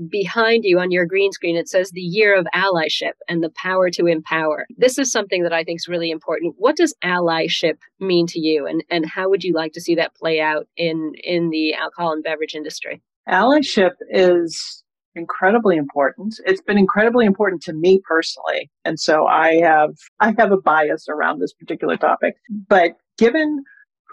Behind 0.09 0.63
you 0.63 0.79
on 0.79 0.91
your 0.91 1.07
green 1.07 1.31
screen, 1.31 1.55
it 1.55 1.67
says 1.67 1.89
the 1.89 2.01
year 2.01 2.37
of 2.37 2.45
allyship 2.53 3.13
and 3.27 3.43
the 3.43 3.49
power 3.49 3.89
to 3.91 4.05
empower. 4.05 4.67
This 4.77 4.99
is 4.99 5.11
something 5.11 5.41
that 5.43 5.53
I 5.53 5.63
think 5.63 5.79
is 5.79 5.87
really 5.87 6.11
important. 6.11 6.53
What 6.57 6.75
does 6.75 6.93
allyship 7.03 7.77
mean 7.99 8.27
to 8.27 8.39
you, 8.39 8.67
and, 8.67 8.83
and 8.91 9.05
how 9.07 9.29
would 9.29 9.43
you 9.43 9.53
like 9.53 9.73
to 9.73 9.81
see 9.81 9.95
that 9.95 10.15
play 10.15 10.39
out 10.39 10.67
in, 10.77 11.13
in 11.23 11.49
the 11.49 11.73
alcohol 11.73 12.11
and 12.11 12.23
beverage 12.23 12.53
industry? 12.53 13.01
Allyship 13.27 13.93
is 14.11 14.83
incredibly 15.17 15.75
important. 15.75 16.39
It's 16.45 16.61
been 16.61 16.77
incredibly 16.77 17.25
important 17.25 17.61
to 17.63 17.73
me 17.73 18.01
personally. 18.07 18.69
And 18.85 18.99
so 18.99 19.25
I 19.27 19.55
have, 19.61 19.95
I 20.19 20.33
have 20.37 20.51
a 20.51 20.57
bias 20.57 21.07
around 21.09 21.39
this 21.39 21.53
particular 21.53 21.97
topic, 21.97 22.35
but 22.67 22.97
given 23.17 23.63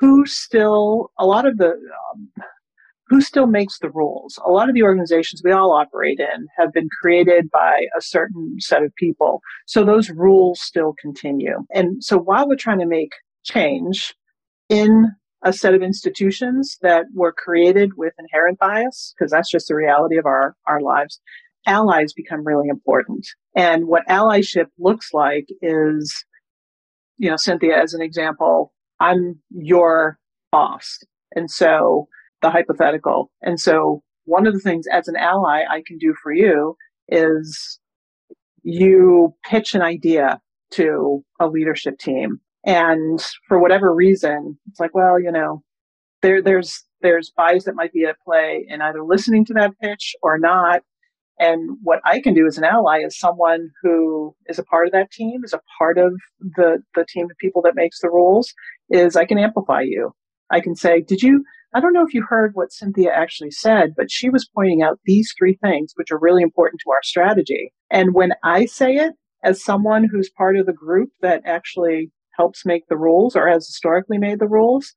who 0.00 0.26
still, 0.26 1.10
a 1.18 1.26
lot 1.26 1.46
of 1.46 1.58
the, 1.58 1.70
um, 2.12 2.30
who 3.08 3.20
still 3.20 3.46
makes 3.46 3.78
the 3.78 3.90
rules? 3.90 4.38
A 4.44 4.50
lot 4.50 4.68
of 4.68 4.74
the 4.74 4.82
organizations 4.82 5.42
we 5.44 5.52
all 5.52 5.72
operate 5.72 6.18
in 6.18 6.46
have 6.58 6.72
been 6.72 6.88
created 7.00 7.50
by 7.50 7.86
a 7.96 8.00
certain 8.00 8.56
set 8.58 8.82
of 8.82 8.94
people. 8.96 9.40
So 9.66 9.84
those 9.84 10.10
rules 10.10 10.60
still 10.60 10.94
continue. 11.00 11.66
And 11.70 12.02
so 12.02 12.18
while 12.18 12.48
we're 12.48 12.56
trying 12.56 12.80
to 12.80 12.86
make 12.86 13.12
change 13.44 14.14
in 14.68 15.12
a 15.44 15.52
set 15.52 15.74
of 15.74 15.82
institutions 15.82 16.78
that 16.80 17.04
were 17.14 17.32
created 17.32 17.90
with 17.96 18.14
inherent 18.18 18.58
bias, 18.58 19.14
because 19.16 19.30
that's 19.30 19.50
just 19.50 19.68
the 19.68 19.74
reality 19.74 20.16
of 20.16 20.26
our, 20.26 20.56
our 20.66 20.80
lives, 20.80 21.20
allies 21.66 22.12
become 22.12 22.44
really 22.44 22.68
important. 22.68 23.26
And 23.54 23.86
what 23.86 24.06
allyship 24.08 24.66
looks 24.78 25.10
like 25.12 25.46
is, 25.60 26.24
you 27.18 27.30
know, 27.30 27.36
Cynthia, 27.36 27.80
as 27.80 27.94
an 27.94 28.02
example, 28.02 28.72
I'm 29.00 29.38
your 29.50 30.18
boss. 30.50 30.98
And 31.36 31.50
so 31.50 32.08
the 32.42 32.50
hypothetical. 32.50 33.30
And 33.42 33.60
so 33.60 34.02
one 34.24 34.46
of 34.46 34.54
the 34.54 34.60
things 34.60 34.86
as 34.90 35.08
an 35.08 35.16
ally 35.16 35.64
I 35.70 35.82
can 35.86 35.98
do 35.98 36.14
for 36.22 36.32
you 36.32 36.76
is 37.08 37.78
you 38.62 39.34
pitch 39.44 39.74
an 39.74 39.82
idea 39.82 40.40
to 40.72 41.22
a 41.38 41.48
leadership 41.48 41.98
team 41.98 42.40
and 42.64 43.24
for 43.46 43.58
whatever 43.58 43.94
reason, 43.94 44.58
it's 44.70 44.80
like, 44.80 44.94
well, 44.94 45.20
you 45.20 45.30
know, 45.30 45.62
there, 46.22 46.42
there's, 46.42 46.82
there's 47.02 47.32
bias 47.36 47.64
that 47.64 47.74
might 47.74 47.92
be 47.92 48.04
at 48.04 48.16
play 48.24 48.64
in 48.68 48.80
either 48.80 49.04
listening 49.04 49.44
to 49.46 49.54
that 49.54 49.78
pitch 49.80 50.14
or 50.22 50.38
not. 50.38 50.82
And 51.38 51.78
what 51.82 52.00
I 52.04 52.20
can 52.20 52.32
do 52.32 52.46
as 52.46 52.56
an 52.56 52.64
ally 52.64 53.00
is 53.04 53.18
someone 53.18 53.68
who 53.82 54.34
is 54.46 54.58
a 54.58 54.64
part 54.64 54.86
of 54.86 54.92
that 54.92 55.10
team, 55.10 55.42
is 55.44 55.52
a 55.52 55.60
part 55.78 55.98
of 55.98 56.12
the, 56.40 56.78
the 56.94 57.04
team 57.08 57.26
of 57.26 57.36
people 57.38 57.60
that 57.62 57.74
makes 57.74 58.00
the 58.00 58.08
rules, 58.08 58.54
is 58.88 59.16
I 59.16 59.24
can 59.24 59.38
amplify 59.38 59.80
you. 59.80 60.12
I 60.50 60.60
can 60.60 60.76
say, 60.76 61.00
did 61.00 61.22
you, 61.22 61.44
I 61.74 61.80
don't 61.80 61.92
know 61.92 62.06
if 62.06 62.14
you 62.14 62.24
heard 62.26 62.52
what 62.54 62.72
Cynthia 62.72 63.10
actually 63.12 63.50
said, 63.50 63.94
but 63.96 64.10
she 64.10 64.30
was 64.30 64.48
pointing 64.54 64.82
out 64.82 65.00
these 65.04 65.34
three 65.36 65.58
things, 65.62 65.92
which 65.96 66.12
are 66.12 66.18
really 66.18 66.42
important 66.42 66.80
to 66.84 66.90
our 66.92 67.02
strategy. 67.02 67.72
And 67.90 68.14
when 68.14 68.32
I 68.44 68.66
say 68.66 68.94
it 68.94 69.14
as 69.42 69.62
someone 69.62 70.08
who's 70.08 70.30
part 70.30 70.56
of 70.56 70.66
the 70.66 70.72
group 70.72 71.10
that 71.20 71.42
actually 71.44 72.12
helps 72.36 72.64
make 72.64 72.86
the 72.88 72.96
rules 72.96 73.36
or 73.36 73.48
has 73.48 73.66
historically 73.66 74.18
made 74.18 74.38
the 74.38 74.48
rules, 74.48 74.92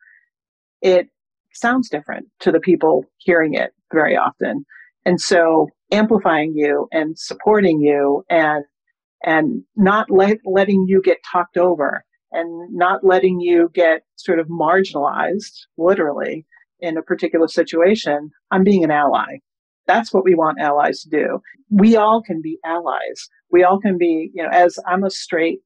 it 0.82 1.08
sounds 1.54 1.90
different 1.90 2.28
to 2.40 2.52
the 2.52 2.60
people 2.60 3.06
hearing 3.18 3.54
it 3.54 3.72
very 3.92 4.16
often. 4.16 4.66
And 5.06 5.20
so 5.20 5.70
amplifying 5.92 6.54
you 6.56 6.88
and 6.92 7.18
supporting 7.18 7.80
you 7.80 8.24
and 8.30 8.64
and 9.24 9.64
not 9.76 10.12
let, 10.12 10.38
letting 10.46 10.86
you 10.88 11.02
get 11.02 11.18
talked 11.32 11.58
over 11.58 12.04
and 12.32 12.74
not 12.74 13.04
letting 13.04 13.40
you 13.40 13.70
get 13.74 14.04
sort 14.16 14.40
of 14.40 14.48
marginalized, 14.48 15.54
literally, 15.78 16.46
in 16.80 16.98
a 16.98 17.02
particular 17.02 17.48
situation, 17.48 18.30
I'm 18.52 18.64
being 18.64 18.84
an 18.84 18.92
ally. 18.92 19.38
That's 19.88 20.14
what 20.14 20.24
we 20.24 20.36
want 20.36 20.60
allies 20.60 21.02
to 21.02 21.10
do. 21.10 21.40
We 21.72 21.96
all 21.96 22.22
can 22.22 22.42
be 22.42 22.60
allies. 22.66 23.28
We 23.52 23.64
all 23.64 23.80
can 23.80 23.98
be, 23.98 24.30
you 24.34 24.44
know, 24.44 24.50
as 24.52 24.78
I'm 24.86 25.04
a 25.04 25.10
straight 25.10 25.60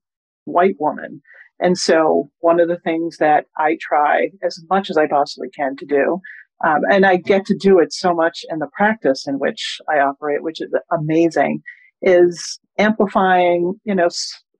white 0.45 0.75
woman, 0.79 1.21
and 1.61 1.77
so 1.77 2.29
one 2.39 2.59
of 2.59 2.67
the 2.67 2.79
things 2.79 3.17
that 3.17 3.45
I 3.57 3.77
try 3.79 4.31
as 4.43 4.59
much 4.69 4.89
as 4.89 4.97
I 4.97 5.07
possibly 5.07 5.49
can 5.55 5.75
to 5.77 5.85
do, 5.85 6.19
um, 6.65 6.81
and 6.91 7.05
I 7.05 7.17
get 7.17 7.45
to 7.45 7.55
do 7.55 7.79
it 7.79 7.93
so 7.93 8.13
much 8.13 8.43
in 8.49 8.59
the 8.59 8.69
practice 8.75 9.27
in 9.27 9.35
which 9.35 9.79
I 9.87 9.99
operate, 9.99 10.41
which 10.41 10.59
is 10.59 10.73
amazing, 10.91 11.61
is 12.01 12.59
amplifying, 12.79 13.75
you 13.83 13.93
know, 13.93 14.09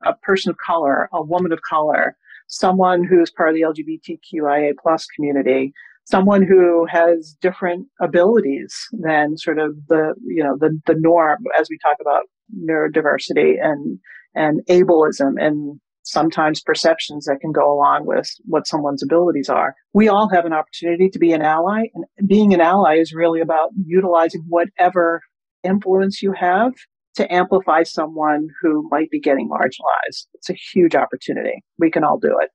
a 0.06 0.14
person 0.22 0.52
of 0.52 0.58
color, 0.58 1.10
a 1.12 1.24
woman 1.24 1.52
of 1.52 1.62
color, 1.68 2.16
someone 2.48 3.04
who's 3.04 3.32
part 3.32 3.50
of 3.50 3.56
the 3.56 3.62
LGBTQIA 3.62 4.74
plus 4.82 5.06
community, 5.16 5.74
someone 6.06 6.44
who 6.44 6.86
has 6.86 7.36
different 7.42 7.88
abilities 8.00 8.76
than 8.92 9.38
sort 9.38 9.58
of 9.58 9.76
the, 9.88 10.14
you 10.26 10.44
know, 10.44 10.56
the, 10.60 10.80
the 10.86 10.96
norm 11.00 11.40
as 11.60 11.68
we 11.70 11.80
talk 11.82 11.98
about 12.00 12.24
neurodiversity 12.56 13.56
and, 13.62 13.98
and 14.36 14.62
ableism 14.70 15.34
and 15.40 15.80
sometimes 16.04 16.62
perceptions 16.62 17.26
that 17.26 17.40
can 17.42 17.52
go 17.52 17.72
along 17.72 18.06
with 18.06 18.30
what 18.46 18.68
someone's 18.68 19.04
abilities 19.04 19.50
are. 19.50 19.76
We 19.94 20.08
all 20.08 20.30
have 20.30 20.46
an 20.46 20.54
opportunity 20.54 21.10
to 21.10 21.20
be 21.20 21.32
an 21.32 21.42
ally, 21.42 21.86
and 21.94 22.06
being 22.28 22.54
an 22.54 22.62
ally 22.62 22.98
is 22.98 23.14
really 23.14 23.42
about 23.42 23.70
utilizing 23.86 24.44
whatever 24.48 25.22
influence 25.64 26.22
you 26.22 26.34
have 26.34 26.74
to 27.16 27.32
amplify 27.32 27.84
someone 27.84 28.48
who 28.62 28.88
might 28.90 29.10
be 29.10 29.20
getting 29.20 29.50
marginalized. 29.50 30.28
It's 30.34 30.50
a 30.50 30.56
huge 30.74 30.96
opportunity. 30.96 31.64
We 31.78 31.92
can 31.92 32.04
all 32.04 32.18
do 32.18 32.38
it. 32.42 32.50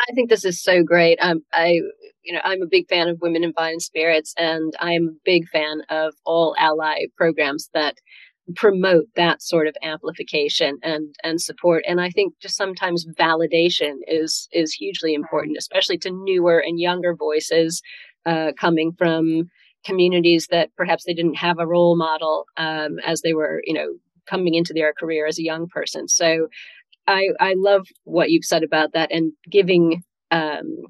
I 0.00 0.12
think 0.14 0.28
this 0.28 0.44
is 0.44 0.62
so 0.62 0.82
great. 0.82 1.18
Um, 1.20 1.42
I, 1.52 1.78
you 2.22 2.32
know, 2.32 2.40
I'm 2.42 2.62
a 2.62 2.68
big 2.68 2.88
fan 2.88 3.08
of 3.08 3.18
Women 3.20 3.44
in 3.44 3.52
Wine 3.56 3.80
Spirits, 3.80 4.34
and 4.36 4.72
I'm 4.80 5.08
a 5.08 5.20
big 5.24 5.48
fan 5.48 5.82
of 5.90 6.14
all 6.24 6.56
ally 6.58 7.06
programs 7.16 7.68
that 7.74 7.96
promote 8.56 9.06
that 9.16 9.42
sort 9.42 9.66
of 9.66 9.74
amplification 9.82 10.78
and 10.82 11.14
and 11.24 11.40
support 11.40 11.82
and 11.88 12.00
i 12.00 12.10
think 12.10 12.34
just 12.40 12.56
sometimes 12.56 13.06
validation 13.18 13.94
is 14.06 14.48
is 14.52 14.72
hugely 14.74 15.14
important 15.14 15.56
especially 15.58 15.96
to 15.96 16.10
newer 16.10 16.58
and 16.58 16.78
younger 16.78 17.14
voices 17.14 17.80
uh, 18.26 18.52
coming 18.58 18.92
from 18.98 19.48
communities 19.84 20.48
that 20.50 20.70
perhaps 20.76 21.04
they 21.04 21.14
didn't 21.14 21.36
have 21.36 21.58
a 21.58 21.66
role 21.66 21.96
model 21.96 22.46
um, 22.56 22.98
as 23.04 23.20
they 23.22 23.34
were 23.34 23.62
you 23.64 23.74
know 23.74 23.94
coming 24.26 24.54
into 24.54 24.72
their 24.72 24.92
career 24.92 25.26
as 25.26 25.38
a 25.38 25.44
young 25.44 25.68
person. 25.68 26.08
So 26.08 26.48
i 27.06 27.28
i 27.40 27.54
love 27.56 27.86
what 28.04 28.30
you've 28.30 28.44
said 28.44 28.62
about 28.62 28.92
that 28.94 29.12
and 29.12 29.32
giving 29.50 30.02
um, 30.30 30.86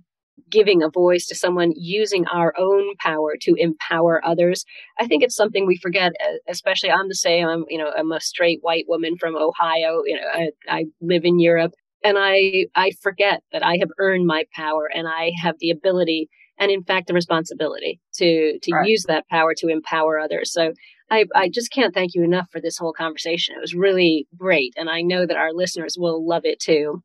giving 0.50 0.82
a 0.82 0.88
voice 0.88 1.26
to 1.26 1.34
someone 1.34 1.72
using 1.76 2.26
our 2.26 2.54
own 2.58 2.94
power 2.98 3.36
to 3.40 3.54
empower 3.58 4.24
others 4.24 4.64
i 4.98 5.06
think 5.06 5.22
it's 5.22 5.36
something 5.36 5.66
we 5.66 5.76
forget 5.76 6.12
especially 6.48 6.90
i'm 6.90 7.08
the 7.08 7.14
same 7.14 7.46
i'm 7.46 7.64
you 7.68 7.78
know 7.78 7.92
i'm 7.96 8.12
a 8.12 8.20
straight 8.20 8.58
white 8.62 8.84
woman 8.88 9.16
from 9.18 9.36
ohio 9.36 10.02
you 10.04 10.16
know 10.16 10.26
i, 10.32 10.48
I 10.68 10.84
live 11.00 11.24
in 11.24 11.38
europe 11.38 11.72
and 12.02 12.16
i 12.18 12.66
i 12.74 12.92
forget 13.02 13.42
that 13.52 13.64
i 13.64 13.76
have 13.78 13.90
earned 13.98 14.26
my 14.26 14.44
power 14.54 14.88
and 14.92 15.06
i 15.08 15.32
have 15.42 15.56
the 15.60 15.70
ability 15.70 16.28
and 16.58 16.70
in 16.70 16.82
fact 16.82 17.06
the 17.06 17.14
responsibility 17.14 18.00
to 18.14 18.58
to 18.62 18.72
right. 18.72 18.88
use 18.88 19.04
that 19.04 19.28
power 19.28 19.54
to 19.58 19.68
empower 19.68 20.18
others 20.18 20.52
so 20.52 20.72
I, 21.10 21.26
I 21.34 21.48
just 21.48 21.70
can't 21.70 21.94
thank 21.94 22.14
you 22.14 22.22
enough 22.24 22.48
for 22.50 22.62
this 22.62 22.78
whole 22.78 22.94
conversation. 22.94 23.54
It 23.54 23.60
was 23.60 23.74
really 23.74 24.26
great. 24.36 24.72
And 24.76 24.88
I 24.88 25.02
know 25.02 25.26
that 25.26 25.36
our 25.36 25.52
listeners 25.52 25.96
will 25.98 26.26
love 26.26 26.44
it 26.44 26.58
too. 26.60 27.02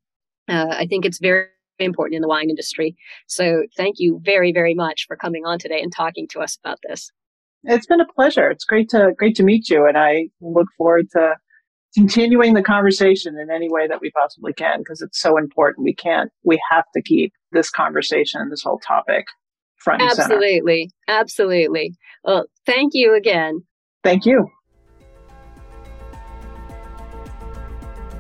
Uh, 0.48 0.68
I 0.70 0.88
think 0.88 1.06
it's 1.06 1.20
very 1.20 1.48
important 1.86 2.16
in 2.16 2.22
the 2.22 2.28
wine 2.28 2.50
industry. 2.50 2.96
So 3.28 3.64
thank 3.76 3.96
you 4.00 4.22
very, 4.24 4.52
very 4.52 4.74
much 4.74 5.06
for 5.08 5.16
coming 5.16 5.46
on 5.46 5.60
today 5.60 5.82
and 5.82 5.92
talking 5.92 6.28
to 6.32 6.40
us 6.40 6.58
about 6.64 6.80
this. 6.88 7.12
It's 7.64 7.86
been 7.86 8.02
a 8.02 8.08
pleasure. 8.08 8.50
It's 8.50 8.64
great 8.64 8.90
to 8.90 9.12
great 9.18 9.36
to 9.36 9.44
meet 9.44 9.70
you, 9.70 9.86
and 9.86 9.98
I 9.98 10.30
look 10.40 10.68
forward 10.78 11.08
to 11.12 11.36
continuing 11.96 12.54
the 12.54 12.62
conversation 12.62 13.38
in 13.38 13.50
any 13.52 13.70
way 13.70 13.88
that 13.88 14.00
we 14.02 14.12
possibly 14.12 14.54
can 14.54 14.80
because 14.80 15.02
it's 15.02 15.20
so 15.20 15.38
important. 15.38 15.84
We 15.84 15.94
can't. 15.94 16.32
We 16.44 16.62
have 16.72 16.86
to 16.96 17.02
keep 17.02 17.34
this 17.52 17.70
conversation, 17.70 18.50
this 18.50 18.64
whole 18.64 18.80
topic, 18.80 19.26
front 19.78 20.02
and 20.02 20.12
absolutely, 20.12 20.92
center. 21.08 21.20
absolutely. 21.20 21.96
Well, 22.24 22.46
thank 22.66 22.94
you 22.94 23.16
again. 23.16 23.64
Thank 24.04 24.26
you. 24.26 24.48